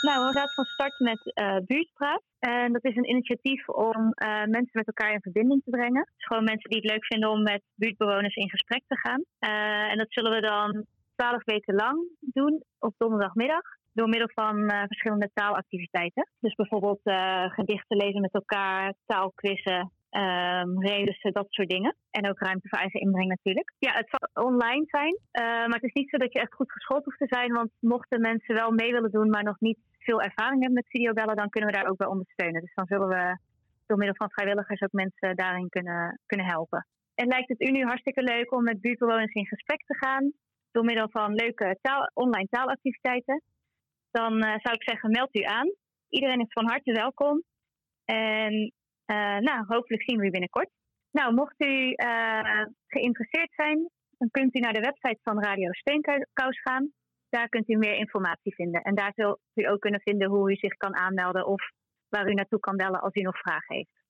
[0.00, 2.22] Nou, we gaan van start met eh Buurtpraat.
[2.38, 6.08] En dat is een initiatief om eh, mensen met elkaar in verbinding te brengen.
[6.16, 9.22] Dus gewoon mensen die het leuk vinden om met buurtbewoners in gesprek te gaan.
[9.38, 10.84] Eh, en dat zullen we dan
[11.14, 13.64] twaalf weken lang doen op donderdagmiddag.
[13.92, 16.28] Door middel van eh, verschillende taalactiviteiten.
[16.40, 21.96] Dus bijvoorbeeld eh, gedichten lezen met elkaar, taalquizzen, ehm rebussen, dat soort dingen.
[22.10, 23.72] En ook ruimte voor eigen inbreng natuurlijk.
[23.78, 25.18] Ja, het zal online zijn.
[25.30, 27.52] eh, maar het is niet zo dat je echt goed geschoold hoeft te zijn.
[27.52, 31.36] Want mochten mensen wel mee willen doen, maar nog niet veel ervaring hebben met videobellen,
[31.36, 32.60] dan kunnen we daar ook bij ondersteunen.
[32.60, 33.38] Dus dan zullen we
[33.86, 36.86] door middel van vrijwilligers ook mensen daarin kunnen, kunnen helpen.
[37.14, 40.32] En lijkt het u nu hartstikke leuk om met buurtbewoners in gesprek te gaan
[40.70, 43.42] door middel van leuke taal, online taalactiviteiten?
[44.10, 45.74] Dan eh, zou ik zeggen, meld u aan.
[46.08, 47.42] Iedereen is van harte welkom.
[48.04, 48.72] En
[49.40, 50.70] nou, hopelijk zien we u binnenkort.
[51.10, 56.60] Nou, mocht u eh, geïnteresseerd zijn, dan kunt u naar de website van Radio Steunkous
[56.60, 56.92] gaan.
[57.28, 58.82] Daar kunt u meer informatie vinden.
[58.82, 61.70] En daar zult u ook kunnen vinden hoe u zich kan aanmelden of
[62.08, 64.05] waar u naartoe kan bellen als u nog vragen heeft.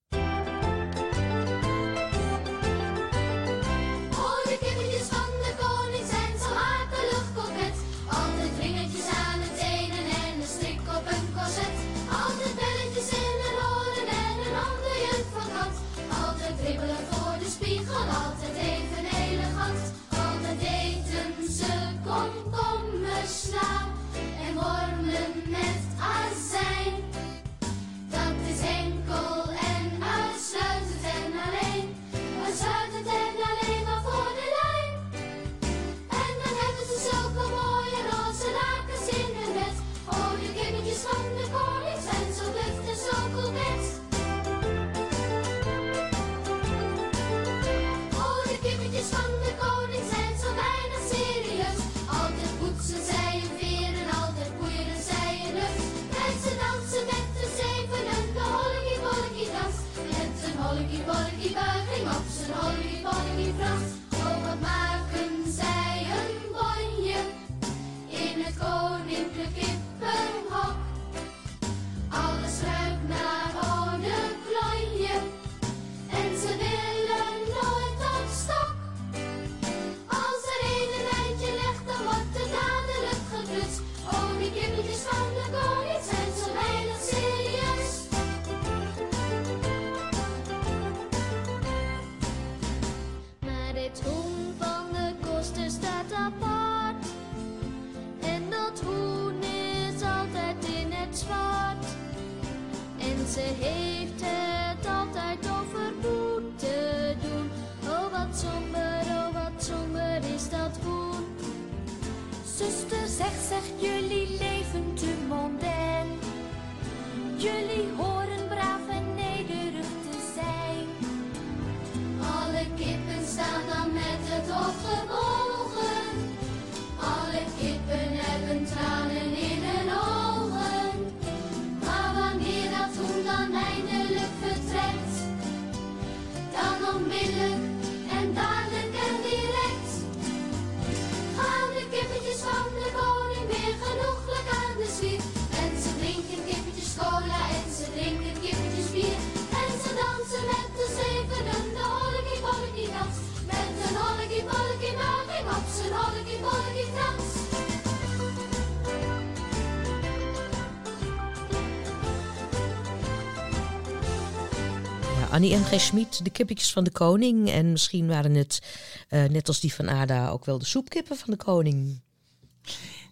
[165.47, 165.81] Annie M.G.
[165.81, 167.51] Schmid, de kippetjes van de koning.
[167.51, 168.63] En misschien waren het,
[169.09, 172.01] eh, net als die van Ada, ook wel de soepkippen van de koning.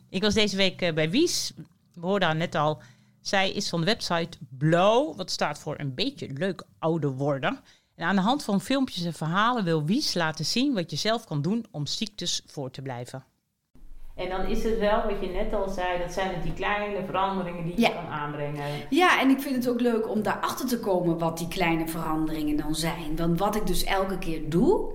[0.08, 1.52] Ik was deze week eh, bij Wies.
[1.92, 2.82] We hoorden haar net al.
[3.20, 7.60] Zij is van de website Blow, wat staat voor een beetje leuk ouder worden.
[7.94, 11.24] En aan de hand van filmpjes en verhalen wil Wies laten zien wat je zelf
[11.24, 13.24] kan doen om ziektes voor te blijven.
[14.16, 17.04] En dan is het wel, wat je net al zei, dat zijn het die kleine
[17.06, 17.88] veranderingen die je Ja.
[17.88, 18.64] kan aanbrengen.
[18.90, 22.56] Ja, en ik vind het ook leuk om daarachter te komen wat die kleine veranderingen
[22.56, 23.16] dan zijn.
[23.16, 24.90] Want wat ik dus elke keer doe,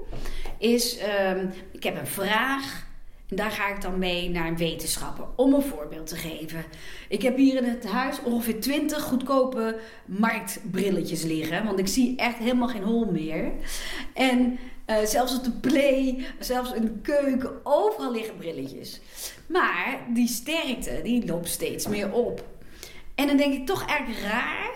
[0.58, 2.88] is ehm, ik heb een vraag.
[3.30, 5.26] En daar ga ik dan mee naar een wetenschapper.
[5.36, 6.64] Om een voorbeeld te geven.
[7.10, 11.66] Ik heb hier in het huis ongeveer 20 goedkope marktbrilletjes liggen.
[11.66, 13.52] Want ik zie echt helemaal geen hol meer.
[14.14, 19.02] En eh, zelfs op de play, zelfs in de keuken, overal liggen brilletjes.
[19.48, 22.48] Maar die sterkte, die loopt steeds meer op.
[23.16, 24.74] En dan denk ik toch erg raar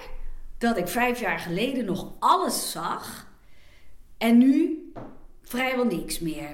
[0.57, 3.27] dat ik vijf jaar geleden nog alles zag.
[4.17, 4.83] En nu
[5.43, 6.49] vrijwel niks meer.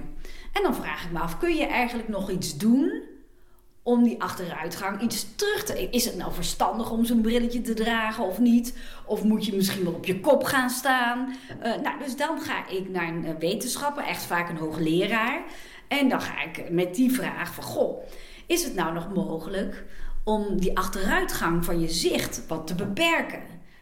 [0.53, 3.03] En dan vraag ik me af, kun je eigenlijk nog iets doen
[3.89, 5.89] om die achteruitgang iets terug te...
[5.89, 8.77] Is het nou verstandig om zo'n brilletje te dragen of niet?
[9.05, 11.35] Of moet je misschien wel op je kop gaan staan?
[11.59, 15.43] Eh, nou, dus dan ga ik naar een eh, wetenschapper, echt vaak een hoogleraar.
[15.87, 18.03] En dan ga ik met die vraag van, goh,
[18.47, 19.85] is het nou nog mogelijk
[20.23, 23.41] om die achteruitgang van je zicht wat te beperken?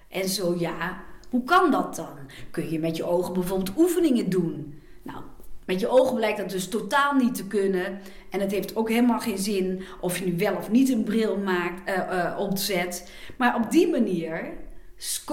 [0.10, 2.17] En zo ja, hoe kan dat dan?
[2.52, 4.82] Kun je met je ogen bijvoorbeeld oefeningen doen?
[5.04, 5.24] Nou,
[5.68, 8.00] met je ogen blijkt dat dus totaal niet te kunnen.
[8.30, 11.38] En het heeft ook helemaal geen zin of je nu wel of niet een bril
[11.38, 13.12] maakt, eh, eh, opzet.
[13.38, 14.54] Maar op die manier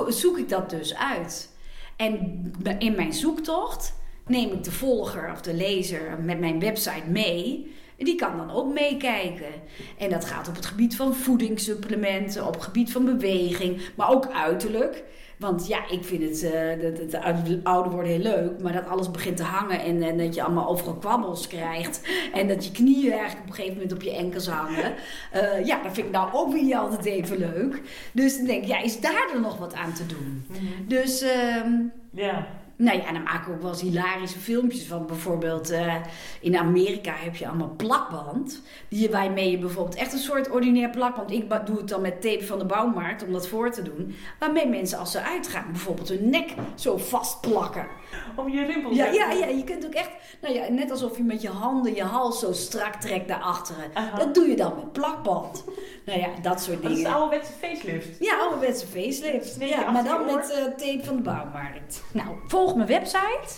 [0.09, 1.51] zoek ik dat dus uit.
[1.97, 2.42] En
[2.79, 3.94] in mijn zoektocht
[4.27, 7.73] neem ik de volger of de lezer met mijn website mee.
[7.97, 9.53] Die kan dan ook meekijken.
[9.99, 14.31] En dat gaat op het gebied van voedingssupplementen, op het gebied van beweging, maar ook
[14.33, 15.05] uiterlijk.
[15.44, 18.87] Want ja, ik vind het, eh, dat het oude- ouder worden heel leuk, maar dat
[18.88, 22.00] alles begint te hangen en, en dat je allemaal overal kwabbels krijgt.
[22.35, 24.94] En dat je knieën eigenlijk op een gegeven moment op je enkels hangen.
[25.33, 27.80] Eh, ja, dat vind ik nou ook weer niet altijd even leuk.
[28.12, 30.44] Dus dan denk ik, ja, is daar dan nog wat aan te doen?
[30.88, 31.72] Dus ehm,
[32.11, 32.46] Ja.
[32.76, 35.06] Nou ja, dan maken we ook wel eens hilarische filmpjes van.
[35.06, 35.94] Bijvoorbeeld eh,
[36.40, 38.62] in Amerika heb je allemaal plakband.
[38.88, 41.30] Die, waarmee je bijvoorbeeld echt een soort ordinair plakband.
[41.30, 44.14] Ik doe het dan met tape van de bouwmarkt om dat voor te doen.
[44.38, 47.86] Waarmee mensen als ze uitgaan bijvoorbeeld hun nek zo vastplakken.
[48.36, 51.22] Om je rimpels Ja, ja, ja, je kunt ook echt, nou ja, net alsof je
[51.22, 53.90] met je handen je hals zo strak trekt naar achteren.
[54.18, 55.64] Dat doe je dan met plakband.
[56.05, 57.11] Nou ja, dat soort Dat is dingen.
[57.12, 58.18] de ouderwetse facelift.
[58.20, 59.57] Ja, ouderwetse facelift.
[59.59, 62.02] Ja, maar dan met eh, tape van de bouwmarkt.
[62.12, 63.55] Nou, volg mijn website.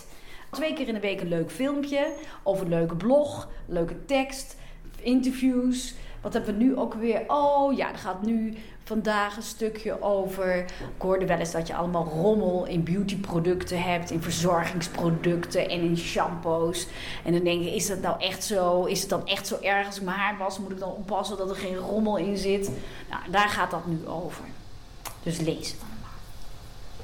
[0.51, 2.13] Twee keer in de week een leuk filmpje.
[2.43, 4.55] Of een leuke blog, leuke tekst,
[5.01, 5.93] interviews.
[6.21, 7.23] Wat hebben we nu ook weer?
[7.27, 8.53] Oh ja, er gaat nu
[8.87, 10.55] vandaag een stukje over.
[10.63, 15.97] Ik hoorde wel eens dat je allemaal rommel in beautyproducten hebt, in verzorgingsproducten en in
[15.97, 16.87] shampoos.
[17.25, 18.83] En dan denk je, is dat nou echt zo?
[18.83, 20.59] Is het dan echt zo erg als ik mijn haar was?
[20.59, 22.69] Moet ik dan oppassen dat er geen rommel in zit?
[23.09, 24.43] Nou, daar gaat dat nu over.
[25.23, 25.79] Dus lees het.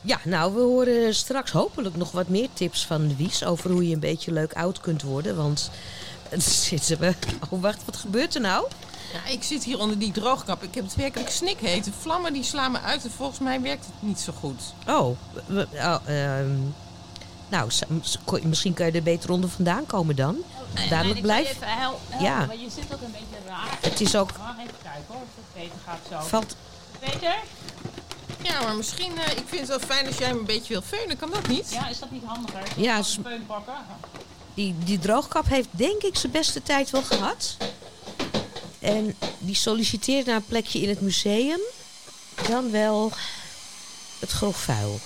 [0.01, 3.93] Ja, nou, we horen straks hopelijk nog wat meer tips van Wies over hoe je
[3.93, 5.35] een beetje leuk oud kunt worden.
[5.35, 5.71] Want
[6.69, 7.13] zitten we.
[7.49, 8.67] Oh, wacht, wat gebeurt er nou?
[9.13, 10.63] Ja, ik zit hier onder die droogkap.
[10.63, 11.83] Ik heb het werkelijk snikheet.
[11.83, 14.61] De vlammen die slaan me uit en volgens mij werkt het niet zo goed.
[14.87, 16.55] Oh, we- oh, ehm,
[17.49, 17.69] nou,
[18.43, 20.37] misschien kan je er beter onder vandaan komen dan.
[20.89, 21.49] Duidelijk blijft.
[21.51, 22.45] Even hel, helpen, Ja.
[22.45, 23.77] maar je zit ook een beetje raar.
[23.81, 26.27] Het is ook- Wacht, even kijken hoor, of het beter gaat zo.
[26.27, 26.55] Valt-
[26.99, 27.35] Beter?
[28.43, 30.81] Ja, maar misschien, eh, ik vind het wel fijn als jij me een beetje wil
[30.81, 31.17] feunen.
[31.17, 31.71] Kan dat niet?
[31.71, 32.61] Ja, is dat niet handiger?
[32.75, 33.73] Ja, Een s- Feun pakken?
[34.53, 37.57] Die, die droogkap heeft denk ik zijn beste tijd wel gehad.
[38.83, 41.59] En die solliciteert naar een plekje in het museum.
[42.47, 43.11] Dan wel
[44.19, 44.99] het grof vuil.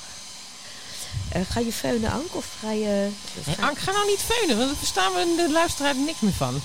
[1.30, 2.36] Eh, ga je feunen, Ank?
[2.36, 3.10] Of ga je...
[3.42, 6.62] Hey, Ank, ga nou niet feunen, want daar verstaan we de luisteraar niks meer van.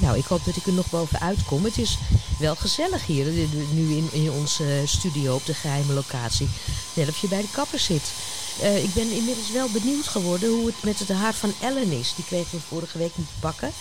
[0.00, 1.64] Nou, ik hoop dat ik er nog bovenuit kom.
[1.64, 1.98] Het is
[2.38, 6.48] wel gezellig hier, eh, nu in, in onze studio op de geheime locatie.
[6.94, 8.12] Net of je bij de kapper zit.
[8.60, 12.12] Eh, ik ben inmiddels wel benieuwd geworden hoe het met het haar van Ellen is.
[12.16, 13.72] Die kregen we vorige week niet pakken.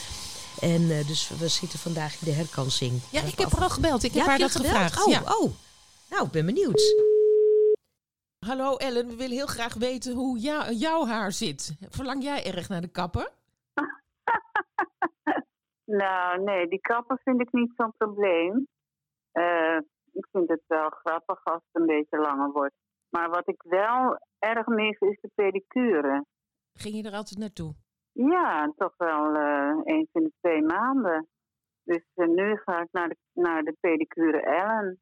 [0.61, 2.91] En eh, dus we zitten vandaag in de herkansing.
[3.11, 4.03] Ja, ik heb haar al gebeld.
[4.03, 5.05] Ik Ja, heb haar dat gevraagd.
[5.05, 5.19] Oh, ja.
[5.21, 5.51] oh.
[6.09, 6.81] Nou, ik ben benieuwd.
[8.45, 11.75] Hallo Ellen, we willen heel graag weten hoe jou- jouw haar zit.
[11.89, 13.31] Verlang jij erg naar de kapper?
[15.85, 18.67] Nou, nee, die kappen vind ik niet zo'n probleem.
[19.31, 19.77] Eh,
[20.13, 22.73] ik vind het wel grappig als het een beetje langer wordt.
[23.09, 26.25] Maar wat ik wel erg mis is de pedicure.
[26.73, 27.73] Ging je er altijd naartoe?
[28.11, 31.27] Ja, toch wel eh, eens in de twee maanden.
[31.83, 34.99] Dus eh, nu ga ik naar de, naar de pedicure Ellen.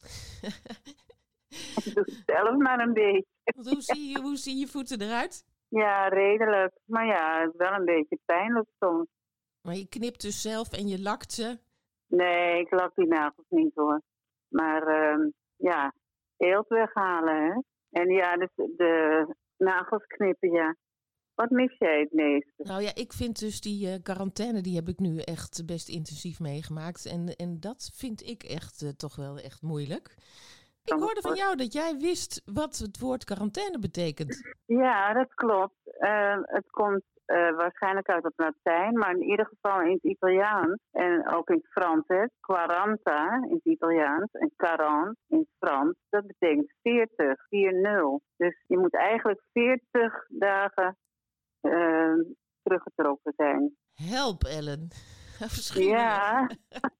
[1.84, 3.26] ik doe het zelf maar een beetje.
[3.44, 5.44] Want hoe, zie je, hoe zien je voeten eruit?
[5.68, 6.78] Ja, redelijk.
[6.84, 9.06] Maar ja, wel een beetje pijnlijk soms.
[9.60, 11.58] Maar je knipt dus zelf en je lakt ze.
[12.06, 14.02] Nee, ik lak die nagels niet hoor.
[14.48, 15.94] Maar ehm, ja,
[16.36, 17.60] eelt weghalen hè.
[18.00, 19.26] En ja, dus de
[19.56, 20.76] nagels knippen ja.
[21.34, 22.52] Wat mis jij het meeste?
[22.56, 26.40] Nou ja, ik vind dus die eh, quarantaine, die heb ik nu echt best intensief
[26.40, 27.06] meegemaakt.
[27.06, 30.14] En, en dat vind ik echt eh, toch wel echt moeilijk.
[30.84, 34.54] Ik hoorde van jou dat jij wist wat het woord quarantaine betekent.
[34.66, 35.98] Ja, dat klopt.
[35.98, 40.76] Ehm, het komt eh, waarschijnlijk uit het Latijn, maar in ieder geval in het Italiaans
[40.92, 42.04] en ook in het Frans.
[42.06, 42.24] Hè.
[42.40, 45.94] Quaranta in het Italiaans en quarant in het Frans.
[46.08, 48.20] Dat betekent 40, 4-0.
[48.36, 50.96] Dus je moet eigenlijk 40 dagen
[52.62, 53.76] teruggetrokken zijn.
[53.94, 54.88] Help, Ellen.
[55.56, 56.00] Verschrikkelijk.
[56.00, 56.48] Ja.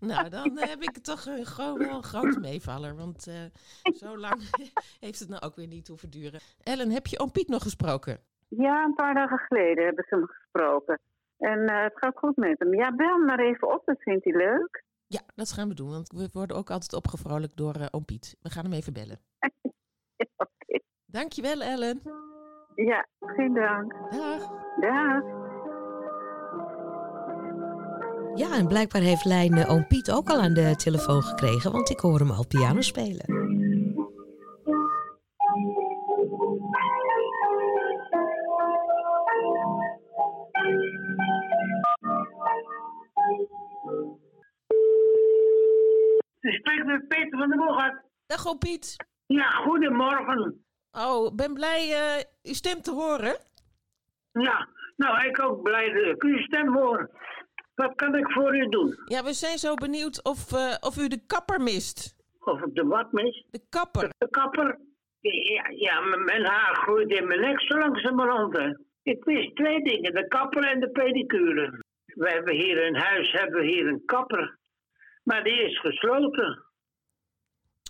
[0.00, 2.96] Nou, dan heb ik toch eh, gewoon wel een grote meevaller.
[2.96, 4.42] Want eh, zo lang
[5.00, 6.40] heeft het nou ook weer niet hoeven duren.
[6.62, 8.20] Ellen, heb je oom Piet nog gesproken?
[8.48, 11.00] Ja, een paar dagen geleden hebben ze hem gesproken.
[11.40, 12.74] En eh, het gaat goed met hem.
[12.74, 14.84] Ja, bel hem maar even op, dat vindt hij leuk.
[15.06, 15.90] Ja, dat gaan we doen.
[15.90, 18.36] Want we worden ook altijd opgevrolijkt door eh, oom Piet.
[18.42, 19.18] We gaan hem even bellen.
[21.06, 22.02] Dankjewel, Ellen.
[22.74, 23.92] Ja, geen dank.
[24.10, 24.48] Dag.
[24.80, 25.38] Dag.
[28.34, 32.00] Ja, en blijkbaar heeft Lijn oom Piet ook al aan de telefoon gekregen, want ik
[32.00, 33.24] hoor hem al piano spelen.
[46.40, 48.02] Je spreekt met Peter van der Boegert.
[48.26, 48.96] Dag, oom Piet.
[49.26, 50.64] Ja, goedemorgen.
[50.92, 53.38] Oh, ben blij eh, uw stem te horen.
[54.32, 57.10] Ja, nou, ik ook blij ik uw stem hoor.
[57.74, 58.96] Wat kan ik voor u doen?
[59.04, 62.14] Ja, we zijn zo benieuwd of, eh, of u de kapper mist.
[62.40, 63.44] Of ik de wat mis?
[63.50, 64.08] De kapper.
[64.18, 64.78] De kapper?
[65.20, 68.56] Ja, ja mijn haar groeit in mijn nek zo langzamerhand.
[68.56, 68.68] hè.
[69.02, 71.82] Ik wist twee dingen, de kapper en de pedicure.
[72.04, 74.58] We hebben hier in huis hebben we hier een kapper.
[75.22, 76.64] Maar die is gesloten.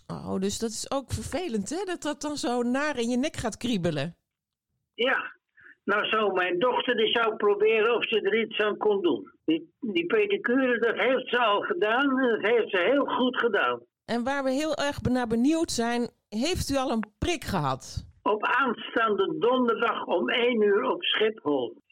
[0.07, 1.85] Oh, dus dat is ook vervelend, hè?
[1.85, 4.17] Dat dat dan zo naar in je nek gaat kriebelen.
[5.09, 5.33] Ja,
[5.85, 9.33] nou zou mijn dochter die zou proberen of ze er iets aan kon doen.
[9.45, 13.81] Die, die pedicure, dat heeft ze al gedaan en dat heeft ze heel goed gedaan.
[14.05, 18.07] En waar we heel erg naar benieuwd zijn, heeft u al een prik gehad?
[18.23, 21.83] Op aanstaande donderdag om 1 uur op Schiphol.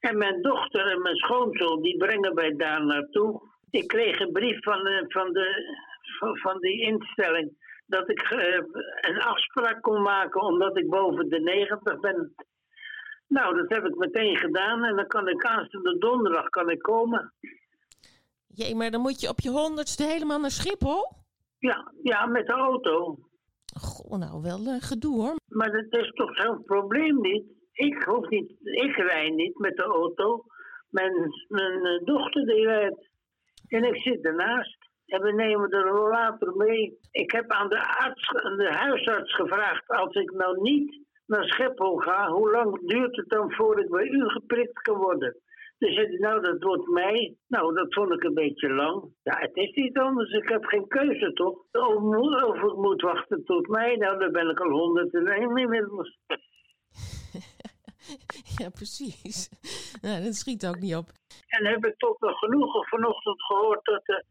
[0.00, 3.40] En mijn dochter en mijn schoonzoon die brengen mij daar naartoe.
[3.70, 5.46] Ik kreeg een brief van, de, van, de,
[6.18, 7.56] van, van die instelling
[7.86, 8.62] dat ik eh,
[9.00, 12.34] een afspraak kon maken omdat ik boven de 90 ben.
[13.28, 17.32] Nou, dat heb ik meteen gedaan en dan kan ik aanstaande donderdag kan ik komen.
[18.46, 21.16] Jee, maar dan moet je op je honderdste helemaal naar Schiphol?
[21.58, 23.18] Ja, ja, met de auto.
[23.80, 25.34] Goh, nou wel eh, gedoe hoor.
[25.48, 27.44] Maar dat is toch zo'n probleem niet?
[27.72, 30.44] Ik hoef niet, ik rij niet met de auto.
[30.90, 31.12] Mijn,
[31.48, 33.08] mijn eh, dochter die rijdt.
[33.68, 34.76] En ik zit ernaast.
[35.06, 36.98] En we nemen de rollator mee.
[37.10, 41.96] Ik heb aan de, arts, aan de huisarts gevraagd, als ik nou niet naar Schiphol
[41.96, 45.36] ga, hoe lang duurt het dan voordat ik bij u geprikt kan worden?
[45.78, 47.36] Dus zei hij, nou dat wordt mei.
[47.46, 49.12] Nou, dat vond ik een beetje lang.
[49.22, 50.30] Ja, het is niet anders.
[50.30, 51.58] Ik heb geen keuze, toch?
[51.72, 53.96] Of, ik moet wachten tot mei.
[53.96, 56.18] Nou, dan ben ik al 101 inmiddels.
[58.58, 59.50] Ja, precies.
[60.02, 61.08] Nou, dat schiet ook niet op.
[61.48, 64.24] En heb ik tot mijn genoegen vanochtend gehoord dat het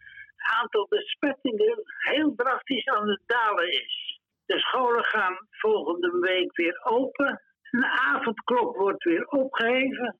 [0.59, 4.07] aantal besmettingen heel drastisch aan het dalen is.
[4.47, 7.41] De scholen gaan volgende week weer open.
[7.71, 10.19] De avondklok wordt weer opgeheven.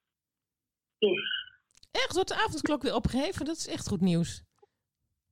[0.98, 1.46] Dus
[1.92, 3.46] Echt, wordt de avondklok weer opgeheven?
[3.46, 4.44] Dat is echt goed nieuws.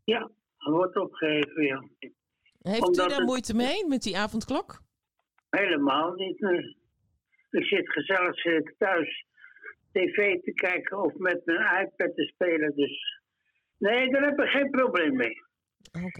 [0.03, 1.83] ja, wordt opgeheven, ja.
[2.61, 4.81] Heeft u daar het- moeite mee met die avondklok?
[5.49, 6.39] Helemaal niet.
[6.39, 6.77] nee.
[7.49, 9.25] Ik zit gezellig zit thuis
[9.91, 12.75] tv te kijken of met mijn iPad te spelen.
[12.75, 13.21] Dus
[13.77, 15.43] nee, daar heb ik geen probleem mee.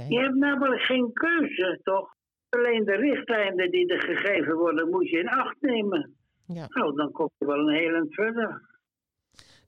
[0.08, 2.15] Je hebt namelijk geen keuze, toch?
[2.50, 6.16] Alleen de richtlijnen die er gegeven worden, moet je in acht nemen.
[6.48, 6.68] Ja.
[6.70, 8.62] Nou, dan kom je wel een heel eind verder.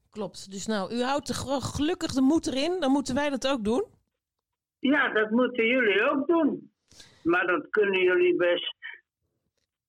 [0.10, 0.52] Klopt.
[0.52, 2.80] Dus nou, u houdt de gelukkig de moed erin.
[2.80, 3.86] Dan moeten wij dat ook doen.
[4.80, 6.72] Ja, dat moeten jullie ook doen.
[7.24, 8.76] Maar dat kunnen jullie best.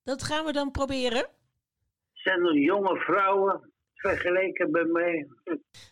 [0.04, 1.26] Dat gaan we dan proberen.
[2.12, 5.26] Zijn er jonge vrouwen vergeleken bij mij?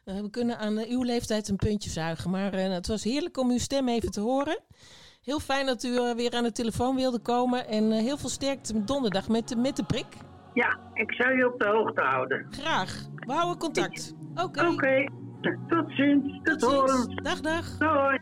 [0.04, 2.30] Eh, we kunnen aan eh, uw leeftijd een puntje zuigen.
[2.30, 4.58] Maar eh, het was heerlijk om uw stem even te horen.
[5.26, 7.68] Heel fijn dat u eh, weer aan de telefoon wilde komen.
[7.68, 10.06] En eh, heel veel sterkte donderdag met, de- met de prik.
[10.54, 12.46] Ja, ik zal je op de hoogte houden.
[12.50, 13.06] Graag.
[13.14, 14.14] We houden contact.
[14.34, 14.66] Oké.
[14.66, 15.08] Oké.
[15.68, 16.40] Tot ziens.
[16.42, 17.06] Tot, horens.
[17.22, 17.78] Dag, dag.
[17.78, 18.18] Doei.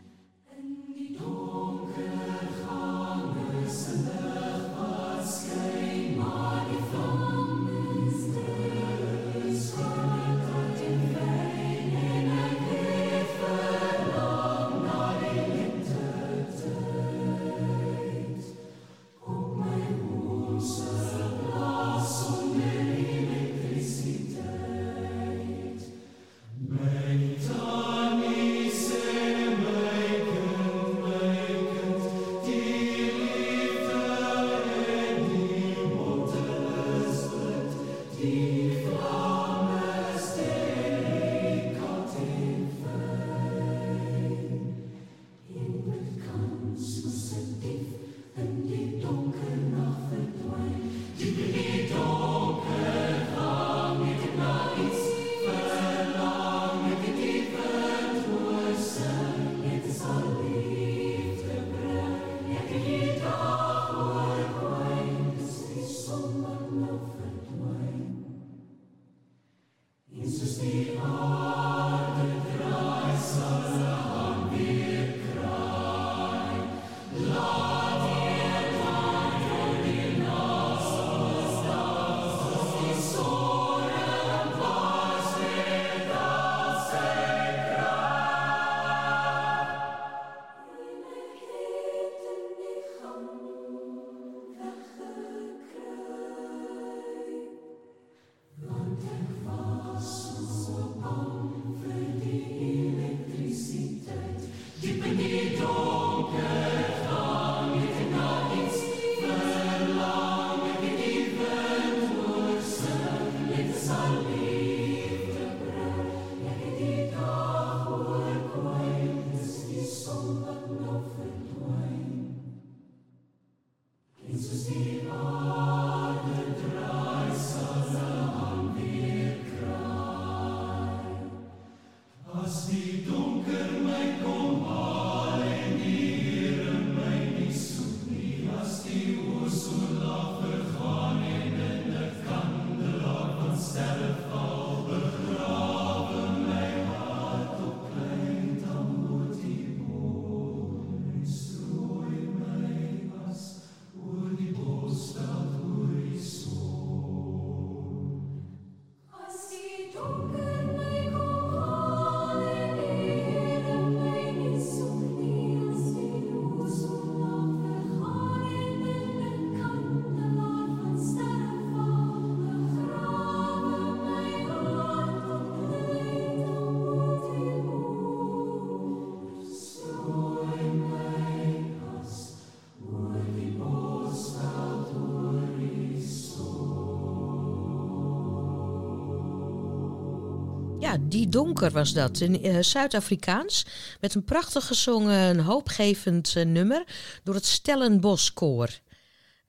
[191.15, 192.19] Die Donker was dat.
[192.19, 193.65] Een eh, Zuid-Afrikaans.
[193.99, 196.83] Met een prachtig gezongen, een hoopgevend eh, nummer.
[197.23, 198.79] Door het Stellenbosch-koor.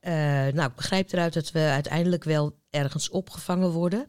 [0.00, 0.12] Eh,
[0.52, 4.08] nou, ik begrijp eruit dat we uiteindelijk wel ergens opgevangen worden.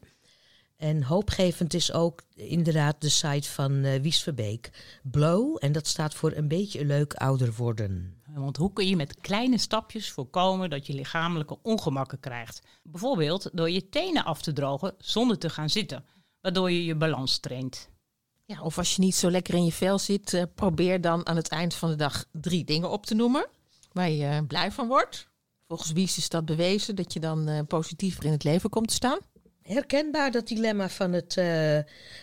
[0.75, 4.69] En hoopgevend is ook inderdaad de site van eh Wies Verbeek.
[5.03, 8.21] Blow, en dat staat voor een beetje leuk ouder worden.
[8.35, 12.61] Want hoe kun je met kleine stapjes voorkomen dat je lichamelijke ongemakken krijgt?
[12.83, 16.05] Bijvoorbeeld door je tenen af te drogen zonder te gaan zitten,
[16.47, 17.89] waardoor je je balans traint.
[18.45, 21.35] Ja, of als je niet zo lekker in je vel zit, eh, probeer dan aan
[21.35, 23.47] het eind van de dag drie dingen op te noemen
[23.91, 25.27] waar je eh, blij van wordt.
[25.67, 28.93] Volgens Wies is dat bewezen dat je dan eh, positiever in het leven komt te
[28.93, 29.17] staan.
[29.61, 31.77] Herkenbaar dat dilemma van het eh,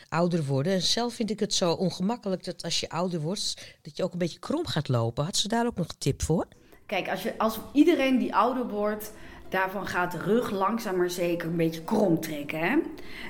[0.09, 0.73] ouder worden.
[0.73, 4.13] En zelf vind ik het zo ongemakkelijk dat als je ouder wordt, dat je ook
[4.13, 5.25] een beetje krom gaat lopen.
[5.25, 6.49] Had ze daar ook nog een tip voor?
[6.87, 9.13] Kijk, als, je, als iedereen die ouder wordt,
[9.49, 12.59] daarvan gaat de rug langzaam maar zeker een beetje krom trekken.
[12.59, 12.77] Hè?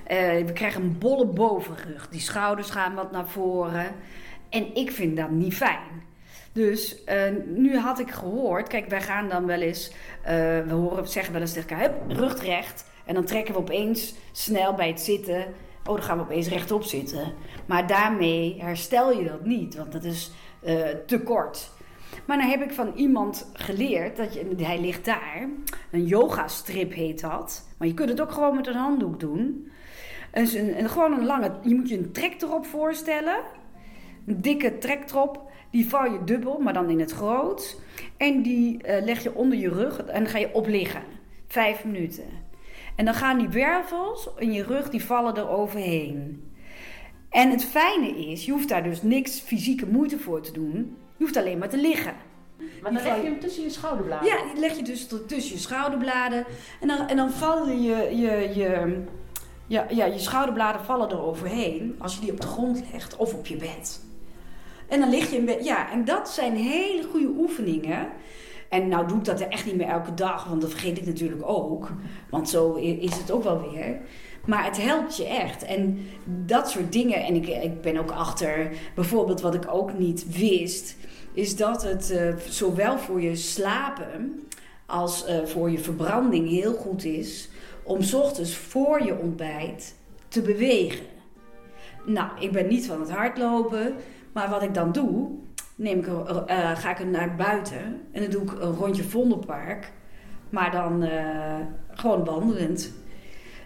[0.05, 2.09] Eh, we krijgen een bolle bovenrug.
[2.09, 3.87] Die schouders gaan wat naar voren.
[4.49, 6.03] En ik vind dat niet fijn.
[6.55, 9.93] Dus eh, nu had ik gehoord, kijk, wij gaan dan wel eens,
[10.23, 10.35] eh,
[10.67, 12.85] we horen zeggen wel eens tegen elkaar, rug recht.
[13.05, 15.45] En dan trekken we opeens snel bij het zitten,
[15.85, 17.33] oh, dan gaan we opeens rechtop zitten.
[17.67, 20.31] Maar daarmee herstel je dat niet, want dat is
[20.63, 21.71] eh, te kort.
[22.27, 25.49] Maar dan heb ik van iemand geleerd, dat je, hij ligt daar,
[25.91, 27.69] een yoga-strip heet dat.
[27.79, 29.69] Maar je kunt het ook gewoon met een handdoek doen.
[30.33, 33.37] Dus een- gewoon een lange, je moet je een trek erop voorstellen.
[34.27, 37.81] Een dikke trektrop, die vouw je dubbel, maar dan in het groot.
[38.17, 41.03] En die eh, leg je onder je rug en dan ga je op liggen.
[41.47, 42.25] Vijf minuten.
[42.97, 46.45] En dan gaan die wervels in je rug, die vallen er overheen.
[47.31, 50.97] En het fijne is, je hoeft daar dus niks fysieke moeite voor te doen.
[51.25, 52.15] Je hoeft alleen maar te liggen.
[52.83, 54.29] Maar dan leg je hem tussen je schouderbladen.
[54.29, 56.45] Ja, die leg je dus tussen je schouderbladen.
[56.81, 59.03] En dan, en dan vallen je, je, je,
[59.67, 61.95] ja, ja, je schouderbladen vallen er overheen.
[61.99, 64.01] Als je die op de grond legt of op je bed.
[64.89, 65.65] En dan lig je in bed.
[65.65, 68.09] Ja, en dat zijn hele goede oefeningen.
[68.69, 71.49] En nou doe ik dat echt niet meer elke dag, want dat vergeet ik natuurlijk
[71.49, 71.93] ook.
[72.31, 74.01] Want zo is het ook wel weer.
[74.47, 75.65] Maar het helpt je echt.
[75.65, 77.25] En dat soort dingen.
[77.25, 80.97] En ik, ik ben ook achter, bijvoorbeeld wat ik ook niet wist,
[81.35, 84.49] is dat het eh, zowel voor je slapen
[84.87, 87.49] als eh, voor je verbranding heel goed is
[87.83, 89.95] om ochtends voor je ontbijt
[90.29, 91.07] te bewegen.
[92.05, 93.95] Nou, ik ben niet van het hardlopen,
[94.33, 95.29] maar wat ik dan doe,
[95.75, 99.93] neem ik, eh, ga ik naar buiten en dan doe ik een rondje Vondelpark,
[100.51, 101.09] maar dan
[101.91, 102.93] gewoon wandelend.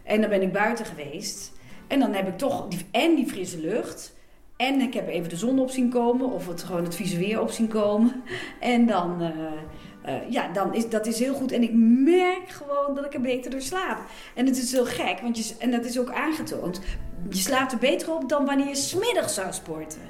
[0.03, 1.53] En dan ben ik buiten geweest
[1.87, 4.17] en dan heb ik toch die, en die frisse lucht
[4.59, 7.41] en ik heb even de zon op zien komen of het, gewoon het vieze weer
[7.41, 8.23] op zien komen.
[8.61, 11.53] En dan, eh, eh, ja, dan is dat is heel goed.
[11.53, 11.73] En ik
[12.05, 13.99] merk gewoon dat ik er beter door slaap.
[14.35, 16.81] En het is heel gek, want je, en dat is ook aangetoond.
[17.29, 20.01] Je slaapt er beter op dan wanneer je smiddags zou sporten.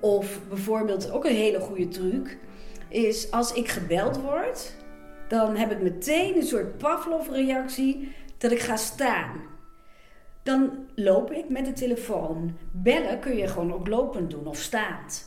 [0.00, 2.38] Of bijvoorbeeld, ook een hele goede truc,
[2.88, 4.74] is als ik gebeld word,
[5.28, 9.47] dan heb ik meteen een soort Pavlov-reactie dat ik ga staan.
[10.48, 12.56] Dan loop ik met de telefoon.
[12.72, 15.26] Bellen kun je gewoon ook lopend doen of staand.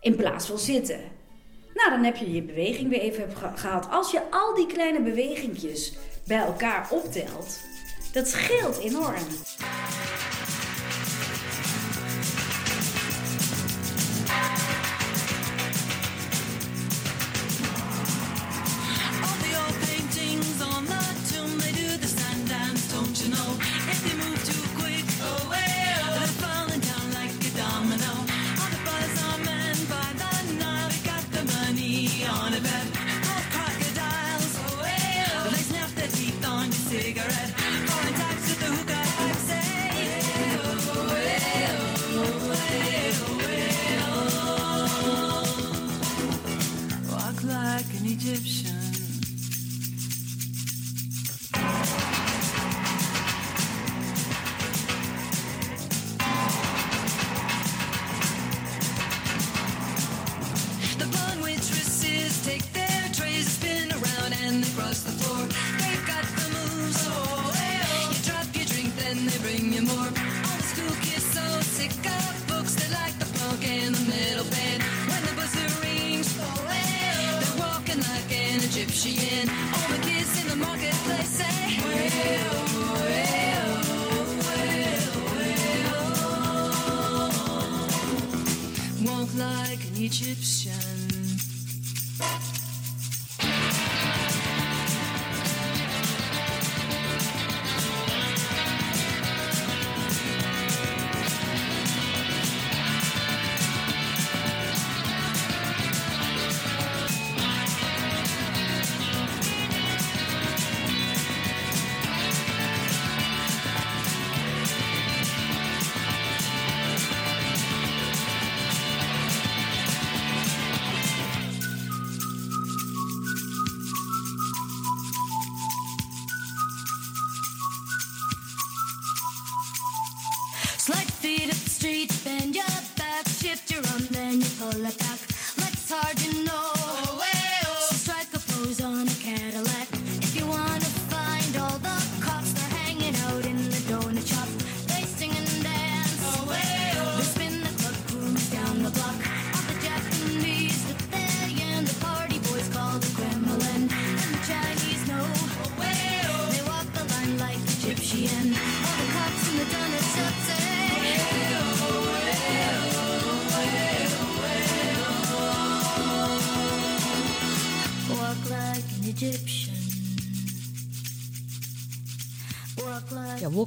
[0.00, 1.00] In plaats van zitten.
[1.74, 3.88] Nou, dan heb je je beweging weer even heb ge- gehad.
[3.90, 7.60] Als je al die kleine bewegingjes bij elkaar optelt,
[8.12, 9.14] dat scheelt enorm.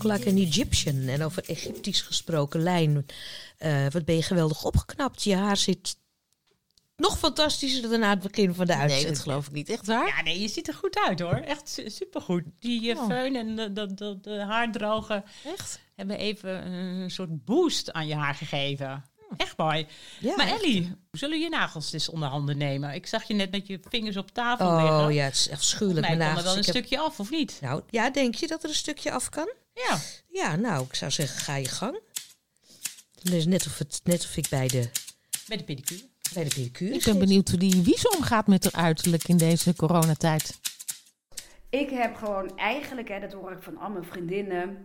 [0.03, 1.07] Walk Like an Egyptian.
[1.07, 3.05] En over Egyptisch gesproken, Lijn.
[3.57, 5.23] eh, wat ben je geweldig opgeknapt.
[5.23, 5.95] Je haar zit
[6.95, 9.01] nog fantastischer dan aan het begin van de uitzending.
[9.01, 9.69] Nee, dat geloof ik niet.
[9.69, 10.07] Echt waar?
[10.07, 11.33] Ja, nee, je ziet er goed uit hoor.
[11.33, 12.43] Echt su- supergoed.
[12.59, 13.01] Die Oh.
[13.01, 15.79] uh, föhn en de, de, de, de haardroger Echt?
[15.95, 19.03] hebben even een soort boost aan je haar gegeven.
[19.37, 19.87] Echt mooi.
[20.19, 20.63] Ja, maar echt.
[20.63, 22.93] Ellie, zullen we je nagels eens onder handen nemen?
[22.93, 25.05] Ik zag je net met je vingers op tafel liggen.
[25.05, 26.53] Oh ja, het is echt mij Mijn kan er wel nagels.
[26.53, 27.57] een Ik heb- stukje af, of niet?
[27.61, 29.51] Nou, ja, denk je dat er een stukje af kan?
[29.73, 29.97] Ja.
[30.29, 31.99] Ja, nou, ik zou zeggen, ga je gang.
[33.23, 34.89] Het is net of, het, net of ik bij de,
[35.47, 36.01] Bij de pedicure.
[36.33, 39.75] bij de pedicure Ik ben benieuwd hoe die Wies omgaat met haar uiterlijk in deze
[39.75, 40.59] coronatijd.
[41.69, 44.77] Ik heb gewoon eigenlijk, hè, dat hoor ik van al mijn vriendinnen,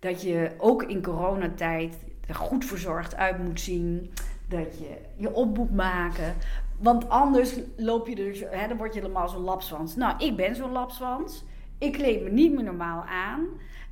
[0.00, 1.94] dat je ook in coronatijd
[2.26, 4.12] er goed verzorgd uit moet zien.
[4.48, 6.36] Dat je je op moet maken.
[6.78, 9.96] Want anders loop je dus, hè, dan word je helemaal zo'n lapswans.
[9.96, 11.42] Nou, ik ben zo'n lapswans.
[11.78, 13.46] Ik kleed me niet meer normaal aan.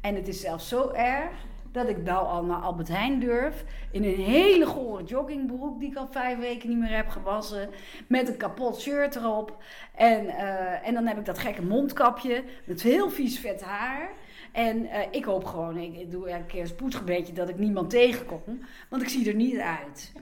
[0.06, 1.30] En het is zelfs zo erg
[1.72, 3.64] dat ik nou al naar Albert Heijn durf.
[3.90, 7.68] In een hele gore joggingbroek die ik al vijf weken niet meer heb gewassen.
[8.06, 9.56] Met een kapot shirt erop.
[9.94, 14.10] En, eh, en dan heb ik dat gekke mondkapje met heel vies vet haar.
[14.52, 18.60] En eh, ik hoop gewoon, ik, doe elke keer een spoedgebedje dat ik niemand tegenkom.
[18.88, 20.12] Want ik zie er niet uit.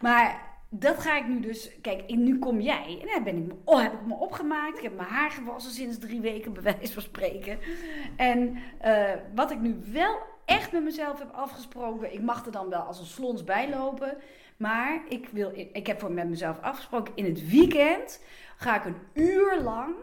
[0.00, 1.80] Maar dat ga ik nu dus.
[1.80, 2.98] Kijk, nu kom jij.
[3.00, 4.76] En dan ben ik oh, heb ik me opgemaakt.
[4.76, 7.58] Ik heb mijn haar gewassen sinds drie weken, bij wijze van spreken.
[8.16, 12.12] En eh, wat ik nu wel echt met mezelf heb afgesproken.
[12.12, 14.16] Ik mag er dan wel als een slons bij lopen.
[14.56, 17.16] Maar ik, wil, ik heb voor met mezelf afgesproken.
[17.16, 18.24] In het weekend
[18.56, 19.94] ga ik een uur lang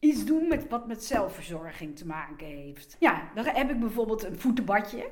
[0.00, 2.96] iets doen met wat met zelfverzorging te maken heeft.
[2.98, 5.10] Ja, dan heb ik bijvoorbeeld een voetenbadje.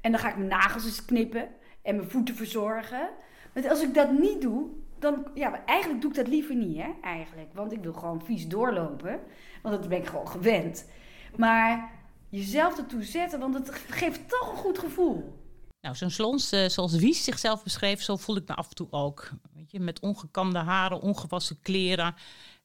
[0.00, 1.48] En dan ga ik mijn nagels eens knippen
[1.82, 3.10] en mijn voeten verzorgen.
[3.52, 5.26] Want als ik dat niet doe, dan...
[5.34, 7.54] Ja, eigenlijk doe ik dat liever niet, hè, eigenlijk.
[7.54, 9.20] Want ik wil gewoon vies doorlopen.
[9.62, 10.86] Want dat ben ik gewoon gewend.
[11.36, 11.90] Maar
[12.28, 15.40] jezelf ertoe zetten, want het geeft toch een goed gevoel.
[15.80, 18.86] Nou, zo'n slons, eh, zoals Wies zichzelf beschreef, zo voel ik me af en toe
[18.90, 19.30] ook.
[19.54, 22.14] Weet je, met ongekamde haren, ongewassen kleren.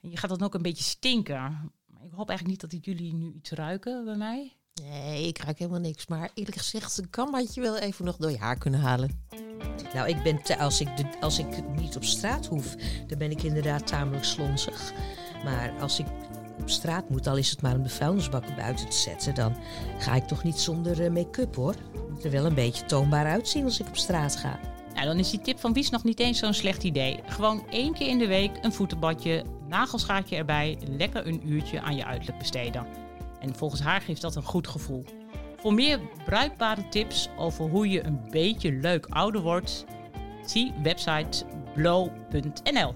[0.02, 1.72] En je gaat dan ook een beetje stinken.
[2.02, 4.56] Ik hoop eigenlijk niet dat jullie nu iets ruiken bij mij.
[4.84, 6.08] Nee, ik ruik helemaal niks.
[6.08, 9.26] Maar eerlijk gezegd, een kammatje wel even nog door je haar kunnen halen.
[9.94, 11.48] Nou, ik ben te- als, ik de, als ik
[11.80, 12.76] niet op straat hoef,
[13.08, 14.94] dan ben ik inderdaad tamelijk slonsig.
[15.44, 16.06] Maar als ik
[16.62, 19.56] op straat moet, al is het maar om de vuilnisbakken buiten te zetten, dan
[20.00, 21.74] ga ik toch niet zonder eh, make-up hoor.
[21.74, 24.60] Ik moet er wel een beetje toonbaar uitzien als ik op straat ga.
[24.94, 27.20] Nou, dan is die tip van Wies nog niet eens zo'n slecht idee.
[27.26, 32.06] Gewoon één keer in de week een voetenbadje, nagelschaartje erbij, lekker een uurtje aan je
[32.06, 33.07] uiterlijk besteden.
[33.48, 35.06] En volgens haar geeft dat een goed gevoel.
[35.58, 39.86] Voor meer bruikbare tips over hoe je een beetje leuk ouder wordt,
[40.46, 42.94] zie website blow.nl.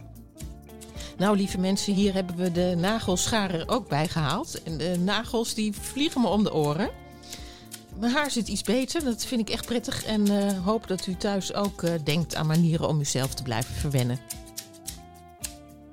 [1.18, 4.64] Nou, lieve mensen, hier hebben we de nagelschaar er ook bij gehaald.
[4.64, 6.90] En de nagels die vliegen me om de oren.
[8.00, 10.06] Mijn haar zit iets beter, dat vind ik echt prettig.
[10.06, 13.76] En eh, hoop dat u thuis ook eh, denkt aan manieren om uzelf te blijven
[13.76, 14.20] verwennen.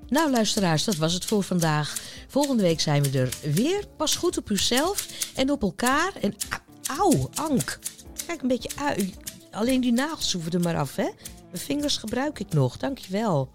[0.08, 2.00] Nou, luisteraars, dat was het voor vandaag.
[2.30, 3.86] Volgende week zijn we er weer.
[3.96, 6.12] Pas goed op uzelf en op elkaar.
[6.20, 6.34] En
[6.98, 7.78] auw, Ank.
[8.26, 9.14] Kijk een beetje uit.
[9.50, 11.08] Alleen die nagels hoeven er maar af, hè?
[11.50, 13.50] Mijn vingers gebruik ik nog, dankjewel.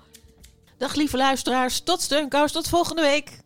[0.78, 3.43] Dag lieve luisteraars, tot steunkous, tot volgende week.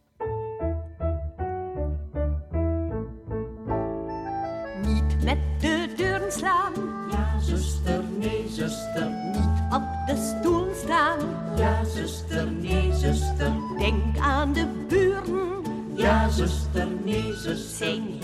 [16.38, 17.86] zuster, nee, zuster.
[17.86, 18.20] Zijn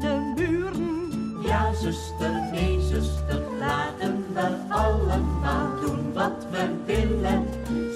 [0.00, 1.10] de buren.
[1.44, 3.40] Ja, zuster, nee, zuster.
[3.58, 7.46] Laten we allemaal doen wat we willen.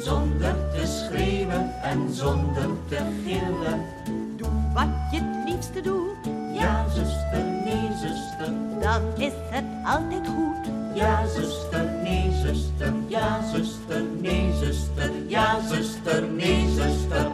[0.02, 3.80] Zonder te schreeuwen en zonder te gillen.
[4.36, 6.16] Doe wat je het liefste doet.
[6.52, 8.52] Ja, zuster, nee, zuster.
[8.80, 10.72] Dan is het altijd goed.
[10.94, 12.92] Ja, zuster, nee, zuster.
[13.06, 15.10] Ja, zuster, nee, zuster.
[15.26, 17.30] Ja, zuster, nee, zuster.